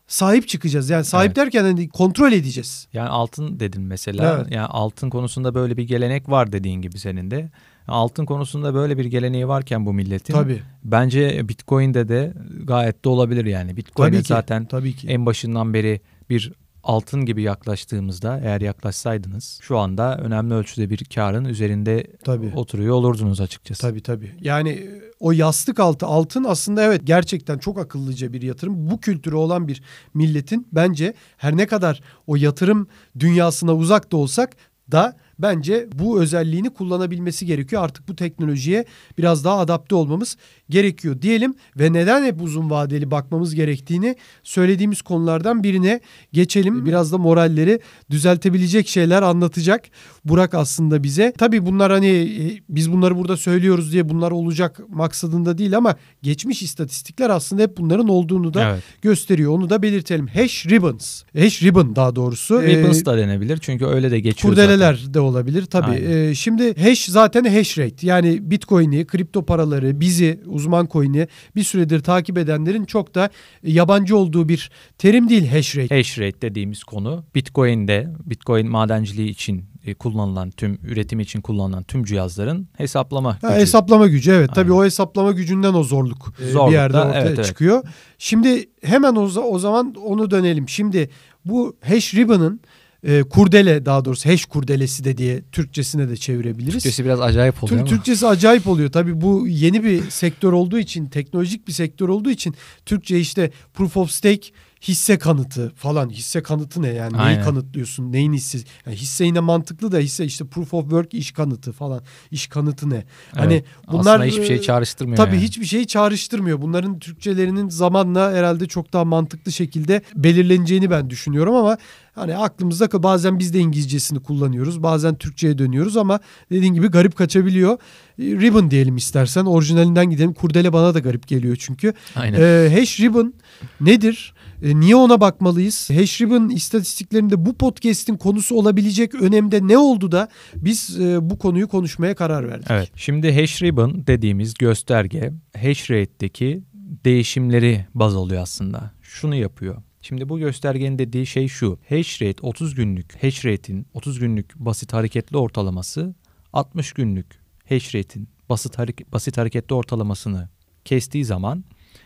sahip 0.06 0.48
çıkacağız. 0.48 0.90
Yani 0.90 1.04
sahip 1.04 1.26
Evet. 1.26 1.36
derken 1.36 1.62
hani 1.62 1.88
kontrol 1.88 2.32
edeceğiz. 2.32 2.88
Yani 2.92 3.08
altın 3.08 3.60
dedin 3.60 3.82
mesela. 3.82 4.36
Evet. 4.40 4.52
Yani 4.54 4.66
altın 4.66 5.10
konusunda 5.10 5.54
böyle 5.54 5.76
bir 5.76 5.82
gelenek 5.82 6.28
var 6.28 6.52
dediğin 6.52 6.82
gibi 6.82 6.98
senin 6.98 7.30
de. 7.30 7.50
Altın 7.88 8.26
konusunda 8.26 8.74
böyle 8.74 8.98
bir 8.98 9.04
geleneği 9.04 9.48
varken 9.48 9.86
bu 9.86 9.92
milletin 9.92 10.32
Tabii. 10.34 10.62
bence 10.84 11.48
Bitcoin'de 11.48 12.08
de 12.08 12.32
gayet 12.64 13.04
de 13.04 13.08
olabilir 13.08 13.44
yani. 13.44 13.76
Bitcoin'e 13.76 14.10
Tabii 14.10 14.22
ki. 14.22 14.28
zaten 14.28 14.64
Tabii 14.64 14.92
ki. 14.96 15.08
en 15.08 15.26
başından 15.26 15.74
beri 15.74 16.00
bir 16.30 16.52
altın 16.86 17.24
gibi 17.24 17.42
yaklaştığımızda 17.42 18.40
eğer 18.44 18.60
yaklaşsaydınız 18.60 19.58
şu 19.62 19.78
anda 19.78 20.18
önemli 20.18 20.54
ölçüde 20.54 20.90
bir 20.90 21.04
karın 21.14 21.44
üzerinde 21.44 22.06
Tabii. 22.24 22.52
oturuyor 22.54 22.94
olurdunuz 22.94 23.40
açıkçası. 23.40 23.82
Tabii 23.82 24.02
tabii. 24.02 24.34
Yani 24.40 24.70
e, 24.70 25.00
o 25.20 25.32
yastık 25.32 25.80
altı 25.80 26.06
altın 26.06 26.44
aslında 26.44 26.82
evet 26.82 27.00
gerçekten 27.04 27.58
çok 27.58 27.78
akıllıca 27.78 28.32
bir 28.32 28.42
yatırım. 28.42 28.90
Bu 28.90 29.00
kültürü 29.00 29.34
olan 29.34 29.68
bir 29.68 29.82
milletin 30.14 30.68
bence 30.72 31.14
her 31.36 31.56
ne 31.56 31.66
kadar 31.66 32.00
o 32.26 32.36
yatırım 32.36 32.88
dünyasına 33.18 33.74
uzak 33.74 34.12
da 34.12 34.16
olsak 34.16 34.56
da 34.92 35.16
bence 35.38 35.88
bu 35.94 36.20
özelliğini 36.20 36.70
kullanabilmesi 36.70 37.46
gerekiyor. 37.46 37.84
Artık 37.84 38.08
bu 38.08 38.16
teknolojiye 38.16 38.84
biraz 39.18 39.44
daha 39.44 39.58
adapte 39.58 39.94
olmamız 39.94 40.36
gerekiyor 40.70 41.22
diyelim 41.22 41.54
ve 41.76 41.92
neden 41.92 42.24
hep 42.24 42.42
uzun 42.42 42.70
vadeli 42.70 43.10
bakmamız 43.10 43.54
gerektiğini 43.54 44.16
söylediğimiz 44.42 45.02
konulardan 45.02 45.62
birine 45.64 46.00
geçelim. 46.32 46.86
Biraz 46.86 47.12
da 47.12 47.18
moralleri 47.18 47.80
düzeltebilecek 48.10 48.88
şeyler 48.88 49.22
anlatacak 49.22 49.84
Burak 50.24 50.54
aslında 50.54 51.02
bize. 51.02 51.32
Tabii 51.38 51.66
bunlar 51.66 51.92
hani 51.92 52.08
e, 52.08 52.60
biz 52.68 52.92
bunları 52.92 53.16
burada 53.16 53.36
söylüyoruz 53.36 53.92
diye 53.92 54.08
bunlar 54.08 54.30
olacak 54.30 54.80
maksadında 54.88 55.58
değil 55.58 55.76
ama 55.76 55.96
geçmiş 56.22 56.62
istatistikler 56.62 57.30
aslında 57.30 57.62
hep 57.62 57.76
bunların 57.76 58.08
olduğunu 58.08 58.54
da 58.54 58.70
Evet. 58.70 58.82
gösteriyor. 59.02 59.52
Onu 59.52 59.70
da 59.70 59.82
belirtelim. 59.82 60.26
Hash 60.26 60.66
ribbons. 60.66 61.22
Hash 61.38 61.62
ribbon 61.62 61.96
daha 61.96 62.16
doğrusu. 62.16 62.62
Ribbons 62.62 63.02
Ee, 63.02 63.06
da 63.06 63.18
denebilir 63.18 63.58
çünkü 63.62 63.86
öyle 63.86 64.10
de 64.10 64.20
geçiyor 64.20 64.54
zaten. 64.54 64.68
Kurdeleler 64.68 65.14
de 65.14 65.20
olabilir 65.26 65.66
tabii. 65.66 65.94
Ee, 65.94 66.34
şimdi 66.34 66.82
hash 66.82 67.04
zaten 67.04 67.44
hash 67.44 67.78
rate. 67.78 68.06
Yani 68.06 68.50
Bitcoin'i, 68.50 69.06
kripto 69.06 69.44
paraları, 69.44 70.00
bizi, 70.00 70.40
uzman 70.46 70.88
coin'i 70.92 71.28
bir 71.56 71.62
süredir 71.62 72.00
takip 72.00 72.38
edenlerin 72.38 72.84
çok 72.84 73.14
da 73.14 73.30
yabancı 73.62 74.16
olduğu 74.16 74.48
bir 74.48 74.70
terim 74.98 75.28
değil 75.28 75.48
hash 75.48 75.76
rate. 75.76 75.96
Hash 75.96 76.18
rate 76.18 76.40
dediğimiz 76.42 76.84
konu 76.84 77.24
Bitcoin'de 77.34 78.12
Bitcoin 78.26 78.70
madenciliği 78.70 79.28
için 79.28 79.64
e, 79.86 79.94
kullanılan 79.94 80.50
tüm 80.50 80.78
üretim 80.84 81.20
için 81.20 81.40
kullanılan 81.40 81.82
tüm 81.82 82.04
cihazların 82.04 82.68
hesaplama 82.76 83.42
Ha, 83.42 83.48
gücü. 83.48 83.60
hesaplama 83.60 84.06
gücü 84.06 84.30
evet. 84.30 84.50
Tabii 84.54 84.72
Aynen. 84.72 84.82
o 84.82 84.84
hesaplama 84.84 85.32
gücünden 85.32 85.74
o 85.74 85.82
zorluk, 85.82 86.32
e, 86.42 86.50
Zorluk 86.50 86.68
bir 86.68 86.74
yerde 86.74 86.98
ortaya 86.98 87.20
evet, 87.20 87.32
evet. 87.34 87.46
çıkıyor. 87.46 87.82
Şimdi 88.18 88.64
hemen 88.82 89.14
o, 89.14 89.22
o 89.40 89.58
zaman 89.58 89.94
onu 89.94 90.30
dönelim. 90.30 90.68
Şimdi 90.68 91.10
bu 91.44 91.76
hash 91.88 92.14
ribbon'ın 92.14 92.60
e, 93.02 93.22
kurdele 93.22 93.86
daha 93.86 94.04
doğrusu 94.04 94.28
hash 94.28 94.44
kurdelesi 94.44 95.04
de 95.04 95.18
diye 95.18 95.42
Türkçesine 95.52 96.08
de 96.08 96.16
çevirebiliriz. 96.16 96.72
Türkçesi 96.72 97.04
biraz 97.04 97.20
acayip 97.20 97.64
oluyor 97.64 97.80
Türk. 97.80 97.88
Türkçesi 97.88 98.26
acayip 98.26 98.66
oluyor. 98.66 98.92
Tabii 98.92 99.20
bu 99.20 99.48
yeni 99.48 99.84
bir 99.84 100.10
sektör 100.10 100.52
olduğu 100.52 100.78
için, 100.78 101.06
teknolojik 101.06 101.68
bir 101.68 101.72
sektör 101.72 102.08
olduğu 102.08 102.30
için 102.30 102.54
Türkçe 102.86 103.20
işte 103.20 103.50
proof 103.74 103.96
of 103.96 104.10
stake 104.10 104.48
hisse 104.82 105.18
kanıtı 105.18 105.72
falan. 105.76 106.10
Hisse 106.10 106.42
kanıtı 106.42 106.82
ne 106.82 106.88
yani? 106.88 107.12
Neyi 107.12 107.22
Aynen. 107.22 107.44
kanıtlıyorsun? 107.44 108.12
Neyin 108.12 108.32
hissesi? 108.32 108.64
Yani 108.86 108.96
hisse 108.96 109.24
yine 109.24 109.40
mantıklı 109.40 109.92
da 109.92 109.98
hisse 109.98 110.24
işte 110.24 110.46
proof 110.46 110.74
of 110.74 110.82
work 110.82 111.14
iş 111.14 111.32
kanıtı 111.32 111.72
falan. 111.72 112.02
İş 112.30 112.46
kanıtı 112.46 112.90
ne? 112.90 113.04
Hani 113.34 113.54
Evet. 113.54 113.64
bunlar 113.92 114.14
Aslında 114.14 114.24
hiçbir 114.24 114.46
şey 114.46 114.56
e, 114.56 114.62
çağrıştırmıyor. 114.62 115.16
Tabii 115.16 115.34
yani. 115.34 115.44
hiçbir 115.44 115.64
şeyi 115.64 115.86
çağrıştırmıyor. 115.86 116.62
Bunların 116.62 116.98
Türkçelerinin 116.98 117.68
zamanla 117.68 118.32
herhalde 118.32 118.66
çok 118.66 118.92
daha 118.92 119.04
mantıklı 119.04 119.52
şekilde 119.52 120.02
belirleneceğini 120.14 120.90
ben 120.90 121.10
düşünüyorum 121.10 121.54
ama 121.54 121.78
hani 122.16 122.36
aklımızda 122.36 123.02
bazen 123.02 123.38
biz 123.38 123.54
de 123.54 123.58
İngilizcesini 123.58 124.20
kullanıyoruz. 124.20 124.82
Bazen 124.82 125.14
Türkçe'ye 125.14 125.58
dönüyoruz 125.58 125.96
ama 125.96 126.20
dediğin 126.50 126.74
gibi 126.74 126.88
garip 126.88 127.16
kaçabiliyor. 127.16 127.72
E, 128.18 128.22
Ribbon 128.22 128.70
diyelim 128.70 128.96
istersen. 128.96 129.44
Orijinalinden 129.44 130.10
gidelim. 130.10 130.34
Kurdele 130.34 130.72
bana 130.72 130.94
da 130.94 130.98
garip 130.98 131.28
geliyor 131.28 131.56
çünkü. 131.60 131.92
Aynen. 132.16 132.40
E, 132.40 132.78
hash 132.78 133.00
ribbon 133.00 133.34
nedir? 133.80 134.34
E, 134.62 134.80
niye 134.80 134.96
ona 134.96 135.20
bakmalıyız? 135.20 135.90
Hashribbon 135.90 136.48
istatistiklerinde 136.48 137.46
bu 137.46 137.54
podcast'in 137.54 138.16
konusu 138.16 138.54
olabilecek 138.56 139.14
önemde 139.14 139.68
ne 139.68 139.78
oldu 139.78 140.12
da 140.12 140.28
biz 140.56 141.00
e, 141.00 141.30
bu 141.30 141.38
konuyu 141.38 141.68
konuşmaya 141.68 142.14
karar 142.14 142.48
verdik. 142.48 142.66
Evet. 142.70 142.90
Şimdi 142.96 143.40
hash 143.40 143.62
ribbon 143.62 144.06
dediğimiz 144.06 144.54
gösterge 144.54 145.32
hash 145.62 145.90
rate'deki 145.90 146.62
değişimleri 147.04 147.86
baz 147.94 148.16
alıyor 148.16 148.42
aslında. 148.42 148.90
Şunu 149.02 149.34
yapıyor. 149.34 149.82
Şimdi 150.06 150.28
bu 150.28 150.38
göstergenin 150.38 150.98
dediği 150.98 151.26
şey 151.26 151.48
şu. 151.48 151.78
Hash 151.88 152.22
rate 152.22 152.46
30 152.46 152.74
günlük 152.74 153.22
hash 153.22 153.44
rate'in 153.44 153.86
30 153.94 154.18
günlük 154.18 154.56
basit 154.56 154.92
hareketli 154.92 155.36
ortalaması 155.36 156.14
60 156.52 156.92
günlük 156.92 157.26
hash 157.68 157.94
rate'in 157.94 158.28
basit, 158.48 158.78
hareket, 158.78 159.12
basit 159.12 159.38
hareketli 159.38 159.74
ortalamasını 159.74 160.48
kestiği 160.84 161.24
zaman 161.24 161.64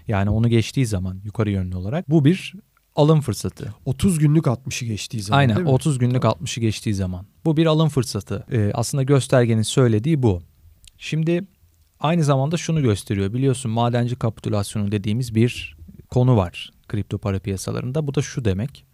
yani 0.08 0.30
onu 0.30 0.48
geçtiği 0.48 0.86
zaman 0.86 1.20
yukarı 1.24 1.50
yönlü 1.50 1.76
olarak 1.76 2.10
bu 2.10 2.24
bir 2.24 2.54
alım 2.96 3.20
fırsatı. 3.20 3.74
30 3.84 4.18
günlük 4.18 4.44
60'ı 4.44 4.88
geçtiği 4.88 5.22
zaman 5.22 5.38
Aynen 5.38 5.56
değil 5.56 5.66
mi? 5.66 5.72
30 5.72 5.98
günlük 5.98 6.22
60'ı 6.22 6.60
geçtiği 6.60 6.94
zaman. 6.94 7.26
Bu 7.44 7.56
bir 7.56 7.66
alım 7.66 7.88
fırsatı. 7.88 8.46
Ee, 8.52 8.70
aslında 8.74 9.02
göstergenin 9.02 9.62
söylediği 9.62 10.22
bu. 10.22 10.42
Şimdi 10.98 11.44
aynı 12.00 12.24
zamanda 12.24 12.56
şunu 12.56 12.82
gösteriyor. 12.82 13.32
Biliyorsun 13.32 13.70
madenci 13.70 14.16
kapitülasyonu 14.16 14.92
dediğimiz 14.92 15.34
bir 15.34 15.79
konu 16.10 16.36
var 16.36 16.70
kripto 16.88 17.18
para 17.18 17.38
piyasalarında. 17.38 18.06
Bu 18.06 18.14
da 18.14 18.22
şu 18.22 18.44
demek. 18.44 18.84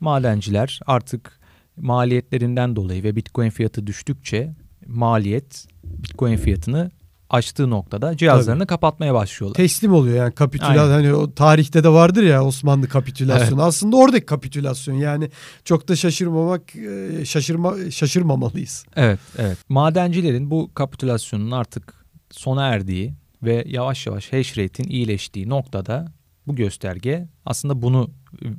Madenciler 0.00 0.80
artık 0.86 1.40
maliyetlerinden 1.76 2.76
dolayı 2.76 3.02
ve 3.02 3.16
Bitcoin 3.16 3.50
fiyatı 3.50 3.86
düştükçe 3.86 4.54
maliyet 4.86 5.66
Bitcoin 5.84 6.36
fiyatını 6.36 6.90
açtığı 7.30 7.70
noktada 7.70 8.16
cihazlarını 8.16 8.66
kapatmaya 8.66 9.14
başlıyorlar. 9.14 9.56
Teslim 9.56 9.92
oluyor 9.92 10.16
yani 10.16 10.34
kapitülasyon. 10.34 10.90
Hani 10.90 11.14
o 11.14 11.34
tarihte 11.34 11.84
de 11.84 11.88
vardır 11.88 12.22
ya 12.22 12.44
Osmanlı 12.44 12.88
kapitülasyonu. 12.88 13.62
Aslında 13.62 13.96
oradaki 13.96 14.26
kapitülasyon 14.26 14.94
yani 14.94 15.30
çok 15.64 15.88
da 15.88 15.96
şaşırmamak 15.96 16.76
e, 16.76 17.24
şaşırma 17.24 17.90
şaşırmamalıyız. 17.90 18.84
Evet, 18.96 19.18
evet. 19.38 19.58
Madencilerin 19.68 20.50
bu 20.50 20.70
kapitülasyonun 20.74 21.50
artık 21.50 21.94
sona 22.30 22.66
erdiği 22.66 23.14
ve 23.42 23.64
yavaş 23.66 24.06
yavaş 24.06 24.32
hash 24.32 24.58
rate'in 24.58 24.88
iyileştiği 24.88 25.48
noktada 25.48 26.17
bu 26.48 26.56
gösterge 26.56 27.28
aslında 27.44 27.82
bunu 27.82 28.10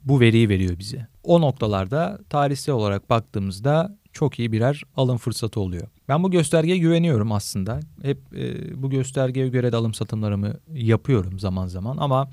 bu 0.06 0.20
veriyi 0.20 0.50
veriyor 0.50 0.80
bize. 0.80 1.08
O 1.24 1.42
noktalarda 1.42 2.20
tarihsel 2.30 2.76
olarak 2.76 3.10
baktığımızda 3.10 3.98
çok 4.14 4.40
iyi 4.40 4.52
birer 4.52 4.84
alım 4.96 5.18
fırsatı 5.18 5.60
oluyor. 5.60 5.88
Ben 6.08 6.24
bu 6.24 6.32
göstergeye 6.32 6.78
güveniyorum 6.78 7.32
aslında. 7.32 7.80
Hep 8.02 8.18
e, 8.38 8.82
bu 8.82 8.90
göstergeye 8.90 9.48
göre 9.48 9.72
de 9.72 9.76
alım 9.76 9.94
satımlarımı 9.94 10.54
yapıyorum 10.74 11.40
zaman 11.40 11.68
zaman 11.68 11.98
ama 11.98 12.30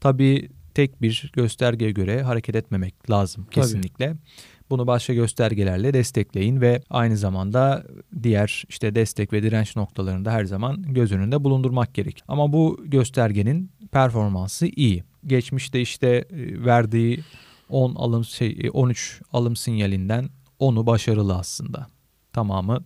tabii 0.00 0.48
tek 0.74 1.02
bir 1.02 1.30
göstergeye 1.32 1.90
göre 1.90 2.22
hareket 2.22 2.56
etmemek 2.56 3.10
lazım 3.10 3.44
Tabii. 3.44 3.54
kesinlikle. 3.54 4.16
Bunu 4.70 4.86
başka 4.86 5.14
göstergelerle 5.14 5.94
destekleyin 5.94 6.60
ve 6.60 6.82
aynı 6.90 7.16
zamanda 7.16 7.84
diğer 8.22 8.64
işte 8.68 8.94
destek 8.94 9.32
ve 9.32 9.42
direnç 9.42 9.76
noktalarında 9.76 10.32
her 10.32 10.44
zaman 10.44 10.82
göz 10.82 11.12
önünde 11.12 11.44
bulundurmak 11.44 11.94
gerek. 11.94 12.22
Ama 12.28 12.52
bu 12.52 12.80
göstergenin 12.84 13.70
performansı 13.92 14.66
iyi. 14.66 15.04
Geçmişte 15.26 15.80
işte 15.80 16.08
e, 16.08 16.64
verdiği 16.64 17.20
10 17.68 17.94
alım 17.94 18.24
şey 18.24 18.58
e, 18.60 18.70
13 18.70 19.22
alım 19.32 19.56
sinyalinden 19.56 20.28
10'u 20.60 20.86
başarılı 20.86 21.36
aslında. 21.36 21.86
Tamamı 22.32 22.84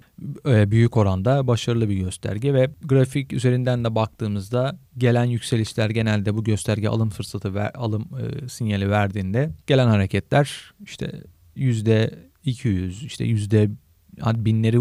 e, 0.48 0.70
büyük 0.70 0.96
oranda 0.96 1.46
başarılı 1.46 1.88
bir 1.88 1.94
gösterge 1.94 2.54
ve 2.54 2.70
grafik 2.84 3.32
üzerinden 3.32 3.84
de 3.84 3.94
baktığımızda 3.94 4.78
gelen 4.98 5.24
yükselişler 5.24 5.90
genelde 5.90 6.34
bu 6.34 6.44
gösterge 6.44 6.88
alım 6.88 7.10
fırsatı 7.10 7.54
ver, 7.54 7.70
alım 7.74 8.08
e, 8.20 8.48
sinyali 8.48 8.90
verdiğinde 8.90 9.50
gelen 9.66 9.86
hareketler 9.86 10.74
işte 10.84 11.22
yüzde 11.56 12.14
200 12.44 13.04
işte 13.04 13.24
yüzde 13.24 13.70
hani 14.20 14.44
binleri 14.44 14.78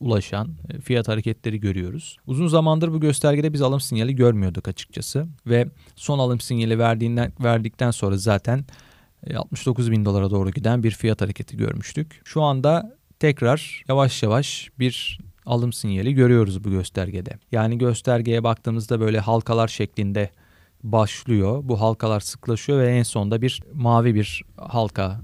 ulaşan 0.00 0.48
e, 0.70 0.80
fiyat 0.80 1.08
hareketleri 1.08 1.60
görüyoruz. 1.60 2.16
Uzun 2.26 2.46
zamandır 2.46 2.92
bu 2.92 3.00
göstergede 3.00 3.52
biz 3.52 3.62
alım 3.62 3.80
sinyali 3.80 4.16
görmüyorduk 4.16 4.68
açıkçası 4.68 5.26
ve 5.46 5.66
son 5.96 6.18
alım 6.18 6.40
sinyali 6.40 6.78
verdiğinden 6.78 7.32
verdikten 7.40 7.90
sonra 7.90 8.16
zaten 8.16 8.64
e, 9.26 9.36
69 9.36 9.90
bin 9.90 10.04
dolara 10.04 10.30
doğru 10.30 10.50
giden 10.50 10.82
bir 10.82 10.90
fiyat 10.90 11.20
hareketi 11.20 11.56
görmüştük. 11.56 12.20
Şu 12.24 12.42
anda 12.42 12.96
tekrar 13.18 13.84
yavaş 13.88 14.22
yavaş 14.22 14.70
bir 14.78 15.18
alım 15.46 15.72
sinyali 15.72 16.14
görüyoruz 16.14 16.64
bu 16.64 16.70
göstergede. 16.70 17.30
Yani 17.52 17.78
göstergeye 17.78 18.44
baktığımızda 18.44 19.00
böyle 19.00 19.20
halkalar 19.20 19.68
şeklinde 19.68 20.30
başlıyor. 20.82 21.60
Bu 21.64 21.80
halkalar 21.80 22.20
sıklaşıyor 22.20 22.78
ve 22.78 22.86
en 22.86 23.02
sonunda 23.02 23.42
bir 23.42 23.62
mavi 23.72 24.14
bir 24.14 24.42
halka 24.56 25.20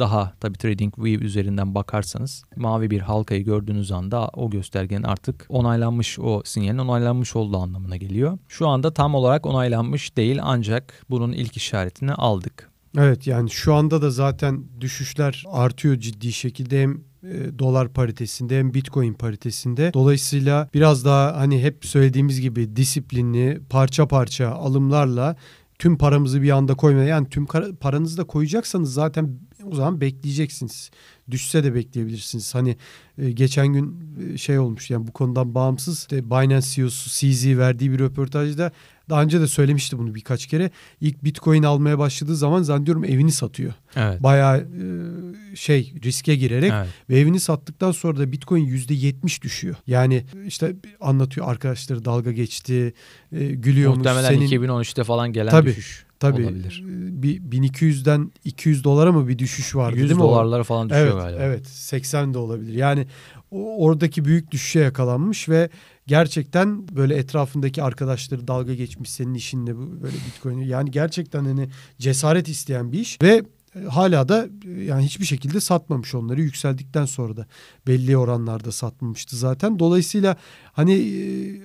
daha 0.00 0.32
tabii 0.40 0.58
TradingView 0.58 1.24
üzerinden 1.24 1.74
bakarsanız 1.74 2.44
mavi 2.56 2.90
bir 2.90 3.00
halkayı 3.00 3.44
gördüğünüz 3.44 3.92
anda 3.92 4.28
o 4.28 4.50
göstergenin 4.50 5.02
artık 5.02 5.46
onaylanmış 5.48 6.18
o 6.18 6.42
sinyalin 6.44 6.78
onaylanmış 6.78 7.36
olduğu 7.36 7.58
anlamına 7.58 7.96
geliyor. 7.96 8.38
Şu 8.48 8.68
anda 8.68 8.94
tam 8.94 9.14
olarak 9.14 9.46
onaylanmış 9.46 10.16
değil 10.16 10.38
ancak 10.42 11.04
bunun 11.10 11.32
ilk 11.32 11.56
işaretini 11.56 12.12
aldık. 12.12 12.70
Evet 12.98 13.26
yani 13.26 13.50
şu 13.50 13.74
anda 13.74 14.02
da 14.02 14.10
zaten 14.10 14.64
düşüşler 14.80 15.44
artıyor 15.52 15.96
ciddi 15.96 16.32
şekilde 16.32 16.82
hem 16.82 17.00
e, 17.22 17.58
dolar 17.58 17.88
paritesinde 17.88 18.58
hem 18.58 18.74
bitcoin 18.74 19.14
paritesinde. 19.14 19.90
Dolayısıyla 19.94 20.68
biraz 20.74 21.04
daha 21.04 21.36
hani 21.36 21.62
hep 21.62 21.84
söylediğimiz 21.84 22.40
gibi 22.40 22.76
disiplinli 22.76 23.60
parça 23.70 24.08
parça 24.08 24.50
alımlarla 24.50 25.36
tüm 25.78 25.98
paramızı 25.98 26.42
bir 26.42 26.50
anda 26.50 26.74
koymaya 26.74 27.06
yani 27.06 27.28
tüm 27.28 27.46
paranızı 27.80 28.18
da 28.18 28.24
koyacaksanız 28.24 28.92
zaten 28.92 29.38
o 29.72 29.74
zaman 29.74 30.00
bekleyeceksiniz. 30.00 30.90
Düşse 31.30 31.64
de 31.64 31.74
bekleyebilirsiniz. 31.74 32.54
Hani 32.54 32.76
e, 33.18 33.30
geçen 33.30 33.66
gün 33.66 34.00
e, 34.34 34.38
şey 34.38 34.58
olmuş 34.58 34.90
yani 34.90 35.06
bu 35.06 35.12
konudan 35.12 35.54
bağımsız 35.54 35.98
işte 35.98 36.30
Binance 36.30 36.66
CEO'su 36.66 37.10
CZ 37.10 37.46
verdiği 37.46 37.92
bir 37.92 37.98
röportajda 37.98 38.72
daha 39.10 39.22
önce 39.22 39.40
de 39.40 39.46
söylemişti 39.46 39.98
bunu 39.98 40.14
birkaç 40.14 40.46
kere. 40.46 40.70
İlk 41.00 41.24
Bitcoin 41.24 41.62
almaya 41.62 41.98
başladığı 41.98 42.36
zaman 42.36 42.62
zannediyorum 42.62 43.04
evini 43.04 43.32
satıyor. 43.32 43.72
Evet. 43.96 44.22
Bayağı 44.22 44.58
e, 44.58 45.56
şey 45.56 45.94
riske 46.04 46.36
girerek 46.36 46.72
Evet. 46.74 46.88
ve 47.10 47.18
evini 47.20 47.40
sattıktan 47.40 47.92
sonra 47.92 48.18
da 48.18 48.32
Bitcoin 48.32 48.66
%70 48.66 49.42
düşüyor. 49.42 49.76
Yani 49.86 50.24
işte 50.46 50.76
anlatıyor 51.00 51.48
arkadaşları 51.48 52.04
dalga 52.04 52.32
geçti, 52.32 52.92
e, 53.32 53.46
gülüyormuş. 53.46 53.98
Muhtemelen 53.98 54.28
Senin 54.28 54.48
2013'te 54.48 55.04
falan 55.04 55.32
gelen 55.32 55.50
Tabii, 55.50 55.68
düşüş 55.68 56.07
tabii 56.20 56.42
olabilir. 56.44 56.84
e, 56.86 57.22
bir 57.22 57.40
1200'den 57.40 58.32
200 58.44 58.84
dolara 58.84 59.12
mı 59.12 59.28
bir 59.28 59.38
düşüş 59.38 59.76
vardı 59.76 59.96
100 59.98 60.08
değil 60.08 60.16
mi? 60.20 60.22
dolarlara 60.22 60.62
falan 60.64 60.90
düşüyor 60.90 61.06
Evet, 61.06 61.22
galiba. 61.22 61.42
evet 61.42 61.66
80 61.66 62.34
de 62.34 62.38
olabilir. 62.38 62.74
Yani 62.74 63.06
oradaki 63.50 64.24
büyük 64.24 64.50
düşüşe 64.50 64.80
yakalanmış 64.80 65.48
ve 65.48 65.68
gerçekten 66.06 66.88
böyle 66.96 67.14
etrafındaki 67.14 67.82
arkadaşları 67.82 68.48
dalga 68.48 68.74
geçmiş 68.74 69.10
senin 69.10 69.34
işinle 69.34 69.76
bu 69.76 70.02
böyle 70.02 70.16
Bitcoin'i. 70.26 70.66
Yani 70.68 70.90
gerçekten 70.90 71.44
hani 71.44 71.68
cesaret 71.98 72.48
isteyen 72.48 72.92
bir 72.92 72.98
iş 72.98 73.22
ve 73.22 73.42
e, 73.74 73.84
hala 73.84 74.28
da 74.28 74.48
e, 74.66 74.70
yani 74.84 75.04
hiçbir 75.04 75.24
şekilde 75.24 75.60
satmamış 75.60 76.14
onları 76.14 76.42
yükseldikten 76.42 77.04
sonra 77.04 77.36
da 77.36 77.46
belli 77.86 78.16
oranlarda 78.16 78.72
satmamıştı 78.72 79.36
zaten. 79.36 79.78
Dolayısıyla 79.78 80.36
hani 80.72 80.94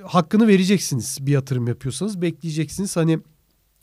hakkını 0.06 0.48
vereceksiniz 0.48 1.18
bir 1.22 1.32
yatırım 1.32 1.68
yapıyorsanız 1.68 2.22
bekleyeceksiniz. 2.22 2.96
Hani 2.98 3.20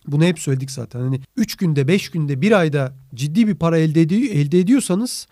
bunu 0.06 0.24
hep 0.24 0.38
söyledik 0.38 0.70
zaten. 0.70 1.00
Hani 1.00 1.20
3 1.36 1.56
günde, 1.56 1.88
5 1.88 2.08
günde, 2.08 2.40
bir 2.40 2.52
ayda 2.52 2.92
ciddi 3.14 3.48
bir 3.48 3.54
para 3.54 3.78
elde, 3.78 4.00
ediyor, 4.00 4.22
elde 4.22 4.58
ediyorsanız 4.58 5.26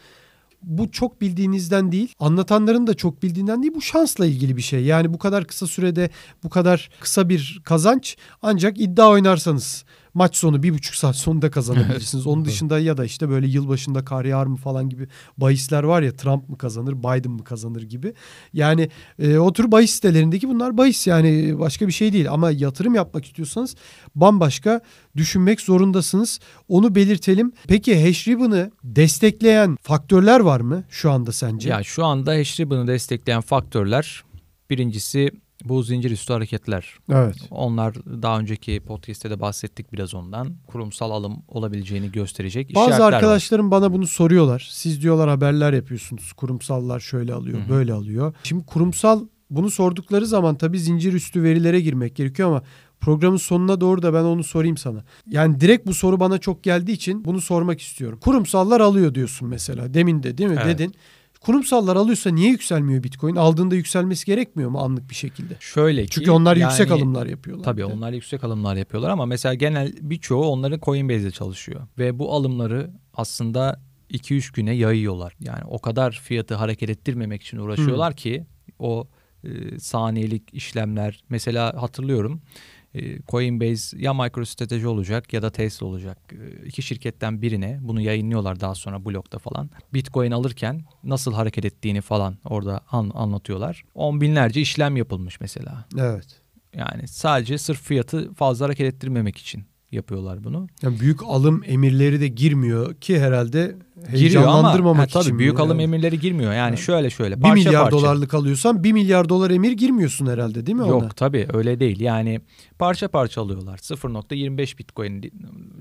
bu 0.62 0.90
çok 0.90 1.20
bildiğinizden 1.20 1.92
değil, 1.92 2.14
anlatanların 2.18 2.86
da 2.86 2.94
çok 2.94 3.22
bildiğinden 3.22 3.62
değil, 3.62 3.74
bu 3.74 3.82
şansla 3.82 4.26
ilgili 4.26 4.56
bir 4.56 4.62
şey. 4.62 4.84
Yani 4.84 5.14
bu 5.14 5.18
kadar 5.18 5.44
kısa 5.44 5.66
sürede 5.66 6.10
bu 6.44 6.48
kadar 6.48 6.90
kısa 7.00 7.28
bir 7.28 7.60
kazanç 7.64 8.16
ancak 8.42 8.80
iddia 8.80 9.08
oynarsanız 9.08 9.84
maç 10.18 10.36
sonu 10.36 10.62
bir 10.62 10.74
buçuk 10.74 10.94
saat 10.94 11.16
sonunda 11.16 11.50
kazanabilirsiniz. 11.50 12.26
Onun 12.26 12.44
dışında 12.44 12.78
ya 12.78 12.96
da 12.96 13.04
işte 13.04 13.28
böyle 13.28 13.46
yılbaşında 13.46 14.04
kar 14.04 14.24
yağar 14.24 14.46
mı 14.46 14.56
falan 14.56 14.88
gibi 14.88 15.08
bahisler 15.36 15.82
var 15.82 16.02
ya 16.02 16.16
Trump 16.16 16.48
mı 16.48 16.58
kazanır 16.58 16.98
Biden 16.98 17.32
mı 17.32 17.44
kazanır 17.44 17.82
gibi. 17.82 18.14
Yani 18.52 18.88
e, 19.18 19.38
o 19.38 19.52
tür 19.52 19.72
bahis 19.72 19.90
sitelerindeki 19.90 20.48
bunlar 20.48 20.76
bahis 20.76 21.06
yani 21.06 21.58
başka 21.58 21.86
bir 21.86 21.92
şey 21.92 22.12
değil. 22.12 22.32
Ama 22.32 22.50
yatırım 22.50 22.94
yapmak 22.94 23.24
istiyorsanız 23.24 23.76
bambaşka 24.14 24.80
düşünmek 25.16 25.60
zorundasınız. 25.60 26.40
Onu 26.68 26.94
belirtelim. 26.94 27.52
Peki 27.68 28.06
hash 28.06 28.28
ribbon'ı 28.28 28.70
destekleyen 28.84 29.76
faktörler 29.82 30.40
var 30.40 30.60
mı 30.60 30.84
şu 30.90 31.10
anda 31.10 31.32
sence? 31.32 31.68
Ya 31.68 31.82
şu 31.82 32.04
anda 32.04 32.30
hash 32.32 32.60
ribbon'ı 32.60 32.86
destekleyen 32.86 33.40
faktörler 33.40 34.24
birincisi 34.70 35.30
bu 35.64 35.82
zincir 35.82 36.10
üstü 36.10 36.32
hareketler. 36.32 36.94
Evet. 37.12 37.36
Onlar 37.50 37.94
daha 38.22 38.38
önceki 38.38 38.80
podcast'te 38.80 39.30
de 39.30 39.40
bahsettik 39.40 39.92
biraz 39.92 40.14
ondan. 40.14 40.48
Kurumsal 40.66 41.10
alım 41.10 41.42
olabileceğini 41.48 42.12
gösterecek 42.12 42.74
Bazı 42.74 42.86
işaretler 42.86 43.06
var. 43.06 43.12
arkadaşlarım 43.12 43.70
bana 43.70 43.92
bunu 43.92 44.06
soruyorlar. 44.06 44.68
Siz 44.72 45.02
diyorlar 45.02 45.28
haberler 45.28 45.72
yapıyorsunuz. 45.72 46.32
Kurumsallar 46.32 47.00
şöyle 47.00 47.34
alıyor, 47.34 47.58
Hı 47.58 47.64
hı. 47.64 47.68
böyle 47.68 47.92
alıyor. 47.92 48.34
Şimdi 48.42 48.66
kurumsal 48.66 49.26
bunu 49.50 49.70
sordukları 49.70 50.26
zaman 50.26 50.54
tabii 50.54 50.78
zincir 50.80 51.12
üstü 51.12 51.42
verilere 51.42 51.80
girmek 51.80 52.16
gerekiyor 52.16 52.48
ama 52.48 52.62
programın 53.00 53.36
sonuna 53.36 53.80
doğru 53.80 54.02
da 54.02 54.14
ben 54.14 54.22
onu 54.22 54.44
sorayım 54.44 54.76
sana. 54.76 55.04
Yani 55.26 55.60
direkt 55.60 55.86
bu 55.86 55.94
soru 55.94 56.20
bana 56.20 56.38
çok 56.38 56.62
geldiği 56.62 56.92
için 56.92 57.24
bunu 57.24 57.40
sormak 57.40 57.80
istiyorum. 57.80 58.18
Kurumsallar 58.22 58.80
alıyor 58.80 59.14
diyorsun 59.14 59.48
mesela. 59.48 59.94
Demin 59.94 60.22
de 60.22 60.38
değil 60.38 60.50
mi? 60.50 60.56
Evet. 60.64 60.78
Dedin. 60.78 60.94
Kurumsallar 61.40 61.96
alıyorsa 61.96 62.30
niye 62.30 62.50
yükselmiyor 62.50 63.02
Bitcoin? 63.02 63.36
Aldığında 63.36 63.74
yükselmesi 63.74 64.26
gerekmiyor 64.26 64.70
mu 64.70 64.78
anlık 64.78 65.10
bir 65.10 65.14
şekilde? 65.14 65.56
Şöyle 65.60 66.02
ki 66.02 66.10
Çünkü 66.10 66.30
onlar 66.30 66.56
yüksek 66.56 66.88
yani- 66.90 66.98
alımlar 66.98 67.26
yapıyorlar. 67.26 67.64
Tabii 67.64 67.80
de. 67.80 67.84
onlar 67.84 68.12
yüksek 68.12 68.44
alımlar 68.44 68.76
yapıyorlar 68.76 69.10
ama 69.10 69.26
mesela 69.26 69.54
genel 69.54 69.92
birçoğu 70.00 70.44
onların 70.46 70.80
Coinbase'de 70.80 71.30
çalışıyor. 71.30 71.80
Ve 71.98 72.18
bu 72.18 72.32
alımları 72.32 72.90
aslında 73.14 73.80
2-3 74.10 74.50
güne 74.54 74.74
yayıyorlar. 74.74 75.32
Yani 75.40 75.64
o 75.68 75.78
kadar 75.78 76.12
fiyatı 76.24 76.54
hareket 76.54 76.90
ettirmemek 76.90 77.42
için 77.42 77.58
uğraşıyorlar 77.58 78.16
ki 78.16 78.46
o 78.78 79.08
e, 79.44 79.78
saniyelik 79.78 80.54
işlemler 80.54 81.24
mesela 81.28 81.82
hatırlıyorum 81.82 82.40
Coinbase 83.28 83.98
ya 83.98 84.14
MicroStrategy 84.14 84.86
olacak 84.86 85.32
ya 85.32 85.42
da 85.42 85.50
Tesla 85.50 85.86
olacak. 85.86 86.18
E, 86.32 86.66
iki 86.66 86.82
şirketten 86.82 87.42
birine 87.42 87.78
bunu 87.82 88.00
yayınlıyorlar 88.00 88.60
daha 88.60 88.74
sonra 88.74 89.04
blogda 89.04 89.38
falan. 89.38 89.70
Bitcoin 89.94 90.30
alırken 90.30 90.84
nasıl 91.04 91.32
hareket 91.32 91.64
ettiğini 91.64 92.00
falan 92.00 92.36
orada 92.44 92.80
an- 92.90 93.10
anlatıyorlar. 93.14 93.84
On 93.94 94.20
binlerce 94.20 94.60
işlem 94.60 94.96
yapılmış 94.96 95.40
mesela. 95.40 95.84
Evet. 95.98 96.40
Yani 96.74 97.08
sadece 97.08 97.58
sırf 97.58 97.82
fiyatı 97.82 98.34
fazla 98.34 98.66
hareket 98.66 98.94
ettirmemek 98.94 99.38
için 99.38 99.64
yapıyorlar 99.92 100.44
bunu. 100.44 100.66
Yani 100.82 101.00
büyük 101.00 101.22
alım 101.22 101.62
emirleri 101.66 102.20
de 102.20 102.28
girmiyor 102.28 102.94
ki 102.94 103.20
herhalde 103.20 103.60
Giriyor 103.60 104.04
ama 104.04 104.18
heyecanlandırmamak 104.18 105.14
ha, 105.14 105.22
tabii 105.22 105.38
büyük 105.38 105.60
alım 105.60 105.76
Evet. 105.80 105.84
emirleri 105.88 106.20
girmiyor. 106.20 106.52
Yani 106.52 106.68
Evet. 106.68 106.78
şöyle 106.78 107.10
şöyle 107.10 107.36
1 107.36 107.40
parça 107.42 107.54
milyar 107.54 107.82
parça. 107.82 107.96
dolarlık 107.96 108.34
alıyorsan 108.34 108.84
1 108.84 108.92
milyar 108.92 109.28
dolar 109.28 109.50
emir 109.50 109.72
girmiyorsun 109.72 110.26
herhalde 110.26 110.66
değil 110.66 110.76
mi 110.76 110.82
ona? 110.82 110.90
Yok 111.04 111.16
tabii 111.16 111.46
öyle 111.52 111.80
değil. 111.80 112.00
Yani 112.00 112.40
parça 112.78 113.08
parça 113.08 113.40
alıyorlar. 113.42 113.78
0.25 113.78 114.78
Bitcoin 114.78 115.22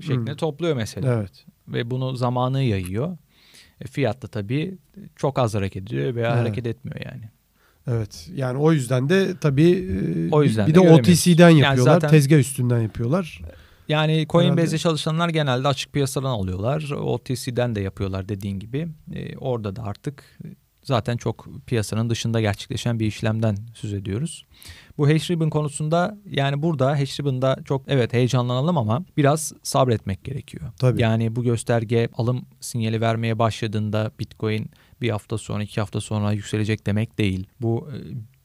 şeklinde 0.00 0.30
Hmm. 0.30 0.36
topluyor 0.36 0.76
mesela. 0.76 1.14
Evet. 1.14 1.44
Ve 1.68 1.90
bunu 1.90 2.16
zamanı 2.16 2.62
yayıyor. 2.62 3.16
E, 3.80 3.84
fiyat 3.86 4.22
da 4.22 4.26
tabii 4.26 4.78
çok 5.16 5.38
az 5.38 5.54
hareket 5.54 5.82
ediyor 5.82 6.14
veya 6.14 6.28
Evet. 6.28 6.38
hareket 6.40 6.66
etmiyor 6.66 7.00
yani. 7.04 7.30
Evet. 7.90 8.30
Yani 8.34 8.58
o 8.58 8.72
yüzden 8.72 9.08
de 9.08 9.36
tabii 9.40 9.70
e, 9.70 10.34
O 10.34 10.42
yüzden 10.42 10.66
bir 10.66 10.74
de 10.74 10.80
de. 10.80 10.90
OTC'den 10.92 11.48
Yani 11.50 11.60
yapıyorlar. 11.60 11.94
zaten- 11.94 12.10
Tezgah 12.10 12.36
üstünden 12.38 12.80
yapıyorlar. 12.80 13.40
Yani 13.88 14.26
Coinbase'de 14.28 14.78
çalışanlar 14.78 15.28
genelde 15.28 15.68
açık 15.68 15.92
piyasadan 15.92 16.30
alıyorlar. 16.30 16.90
OTC'den 16.90 17.74
de 17.74 17.80
yapıyorlar 17.80 18.28
dediğin 18.28 18.58
gibi. 18.58 18.88
E, 19.14 19.36
orada 19.36 19.76
da 19.76 19.82
artık 19.82 20.38
zaten 20.88 21.16
çok 21.16 21.48
piyasanın 21.66 22.10
dışında 22.10 22.40
gerçekleşen 22.40 23.00
bir 23.00 23.06
işlemden 23.06 23.56
söz 23.74 23.92
ediyoruz. 23.92 24.44
Bu 24.98 25.08
hash 25.08 25.30
ribbon 25.30 25.50
konusunda 25.50 26.18
yani 26.30 26.62
burada 26.62 26.98
hash 26.98 27.20
ribbon'da 27.20 27.56
çok 27.64 27.82
evet 27.86 28.12
heyecanlanalım 28.12 28.78
ama 28.78 29.04
biraz 29.16 29.52
sabretmek 29.62 30.24
gerekiyor. 30.24 30.72
Tabii. 30.78 31.02
Yani 31.02 31.36
bu 31.36 31.42
gösterge 31.42 32.08
alım 32.12 32.46
sinyali 32.60 33.00
vermeye 33.00 33.38
başladığında 33.38 34.10
Bitcoin 34.20 34.70
bir 35.00 35.10
hafta 35.10 35.38
sonra 35.38 35.62
iki 35.62 35.80
hafta 35.80 36.00
sonra 36.00 36.32
yükselecek 36.32 36.86
demek 36.86 37.18
değil. 37.18 37.46
Bu 37.60 37.88
e, 37.92 37.96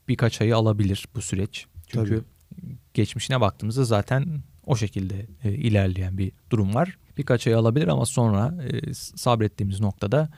birkaç 0.07 0.41
ayı 0.41 0.55
alabilir 0.55 1.07
bu 1.15 1.21
süreç. 1.21 1.65
Çünkü 1.87 2.23
geçmişine 2.93 3.41
baktığımızda 3.41 3.83
zaten 3.83 4.43
o 4.65 4.75
şekilde 4.75 5.25
e, 5.43 5.51
ilerleyen 5.51 6.17
bir 6.17 6.31
durum 6.49 6.75
var. 6.75 6.97
Birkaç 7.17 7.47
ay 7.47 7.53
alabilir 7.53 7.87
ama 7.87 8.05
sonra 8.05 8.55
e, 8.63 8.93
sabrettiğimiz 8.93 9.79
noktada 9.79 10.29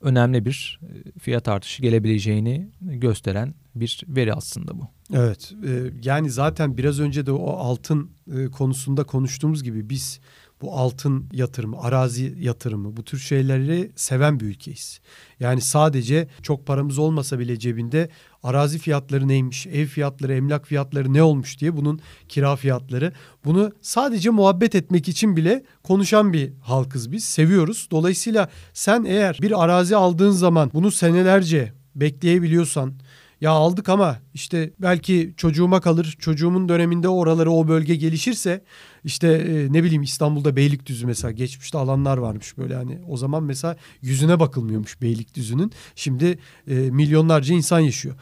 önemli 0.00 0.44
bir 0.44 0.80
e, 0.82 1.18
fiyat 1.18 1.48
artışı 1.48 1.82
gelebileceğini 1.82 2.68
gösteren 2.80 3.54
bir 3.74 4.02
veri 4.08 4.34
aslında 4.34 4.78
bu. 4.78 4.88
Evet. 5.14 5.52
e, 5.66 5.90
yani 6.02 6.30
zaten 6.30 6.76
biraz 6.76 7.00
önce 7.00 7.26
de 7.26 7.32
o 7.32 7.50
altın 7.50 8.10
e, 8.36 8.46
konusunda 8.46 9.04
konuştuğumuz 9.04 9.62
gibi 9.62 9.90
biz 9.90 10.20
bu 10.62 10.72
altın 10.72 11.28
yatırımı, 11.32 11.80
arazi 11.80 12.36
yatırımı 12.40 12.96
bu 12.96 13.04
tür 13.04 13.18
şeyleri 13.18 13.90
seven 13.96 14.40
bir 14.40 14.46
ülkeyiz. 14.46 15.00
Yani 15.40 15.60
sadece 15.60 16.28
çok 16.42 16.66
paramız 16.66 16.98
olmasa 16.98 17.38
bile 17.38 17.58
cebinde 17.58 18.08
arazi 18.42 18.78
fiyatları 18.78 19.28
neymiş, 19.28 19.66
ev 19.66 19.86
fiyatları, 19.86 20.34
emlak 20.34 20.66
fiyatları 20.66 21.12
ne 21.12 21.22
olmuş 21.22 21.60
diye 21.60 21.76
bunun 21.76 22.00
kira 22.28 22.56
fiyatları 22.56 23.12
bunu 23.44 23.72
sadece 23.80 24.30
muhabbet 24.30 24.74
etmek 24.74 25.08
için 25.08 25.36
bile 25.36 25.64
konuşan 25.82 26.32
bir 26.32 26.52
halkız 26.60 27.12
biz. 27.12 27.24
Seviyoruz. 27.24 27.88
Dolayısıyla 27.90 28.48
sen 28.72 29.04
eğer 29.04 29.38
bir 29.42 29.64
arazi 29.64 29.96
aldığın 29.96 30.30
zaman 30.30 30.70
bunu 30.74 30.90
senelerce 30.90 31.72
bekleyebiliyorsan 31.94 32.94
ya 33.40 33.50
aldık 33.50 33.88
ama 33.88 34.18
işte 34.34 34.70
belki 34.78 35.34
çocuğuma 35.36 35.80
kalır. 35.80 36.16
Çocuğumun 36.18 36.68
döneminde 36.68 37.08
oraları 37.08 37.50
o 37.50 37.68
bölge 37.68 37.96
gelişirse 37.96 38.64
işte 39.04 39.28
e, 39.28 39.72
ne 39.72 39.84
bileyim 39.84 40.02
İstanbul'da 40.02 40.56
Beylikdüzü 40.56 41.06
mesela 41.06 41.30
geçmişte 41.30 41.78
alanlar 41.78 42.18
varmış 42.18 42.58
böyle 42.58 42.74
hani 42.74 42.98
o 43.08 43.16
zaman 43.16 43.42
mesela 43.42 43.76
yüzüne 44.02 44.40
bakılmıyormuş 44.40 45.02
Beylikdüzü'nün. 45.02 45.72
Şimdi 45.94 46.38
e, 46.66 46.74
milyonlarca 46.74 47.54
insan 47.54 47.80
yaşıyor. 47.80 48.14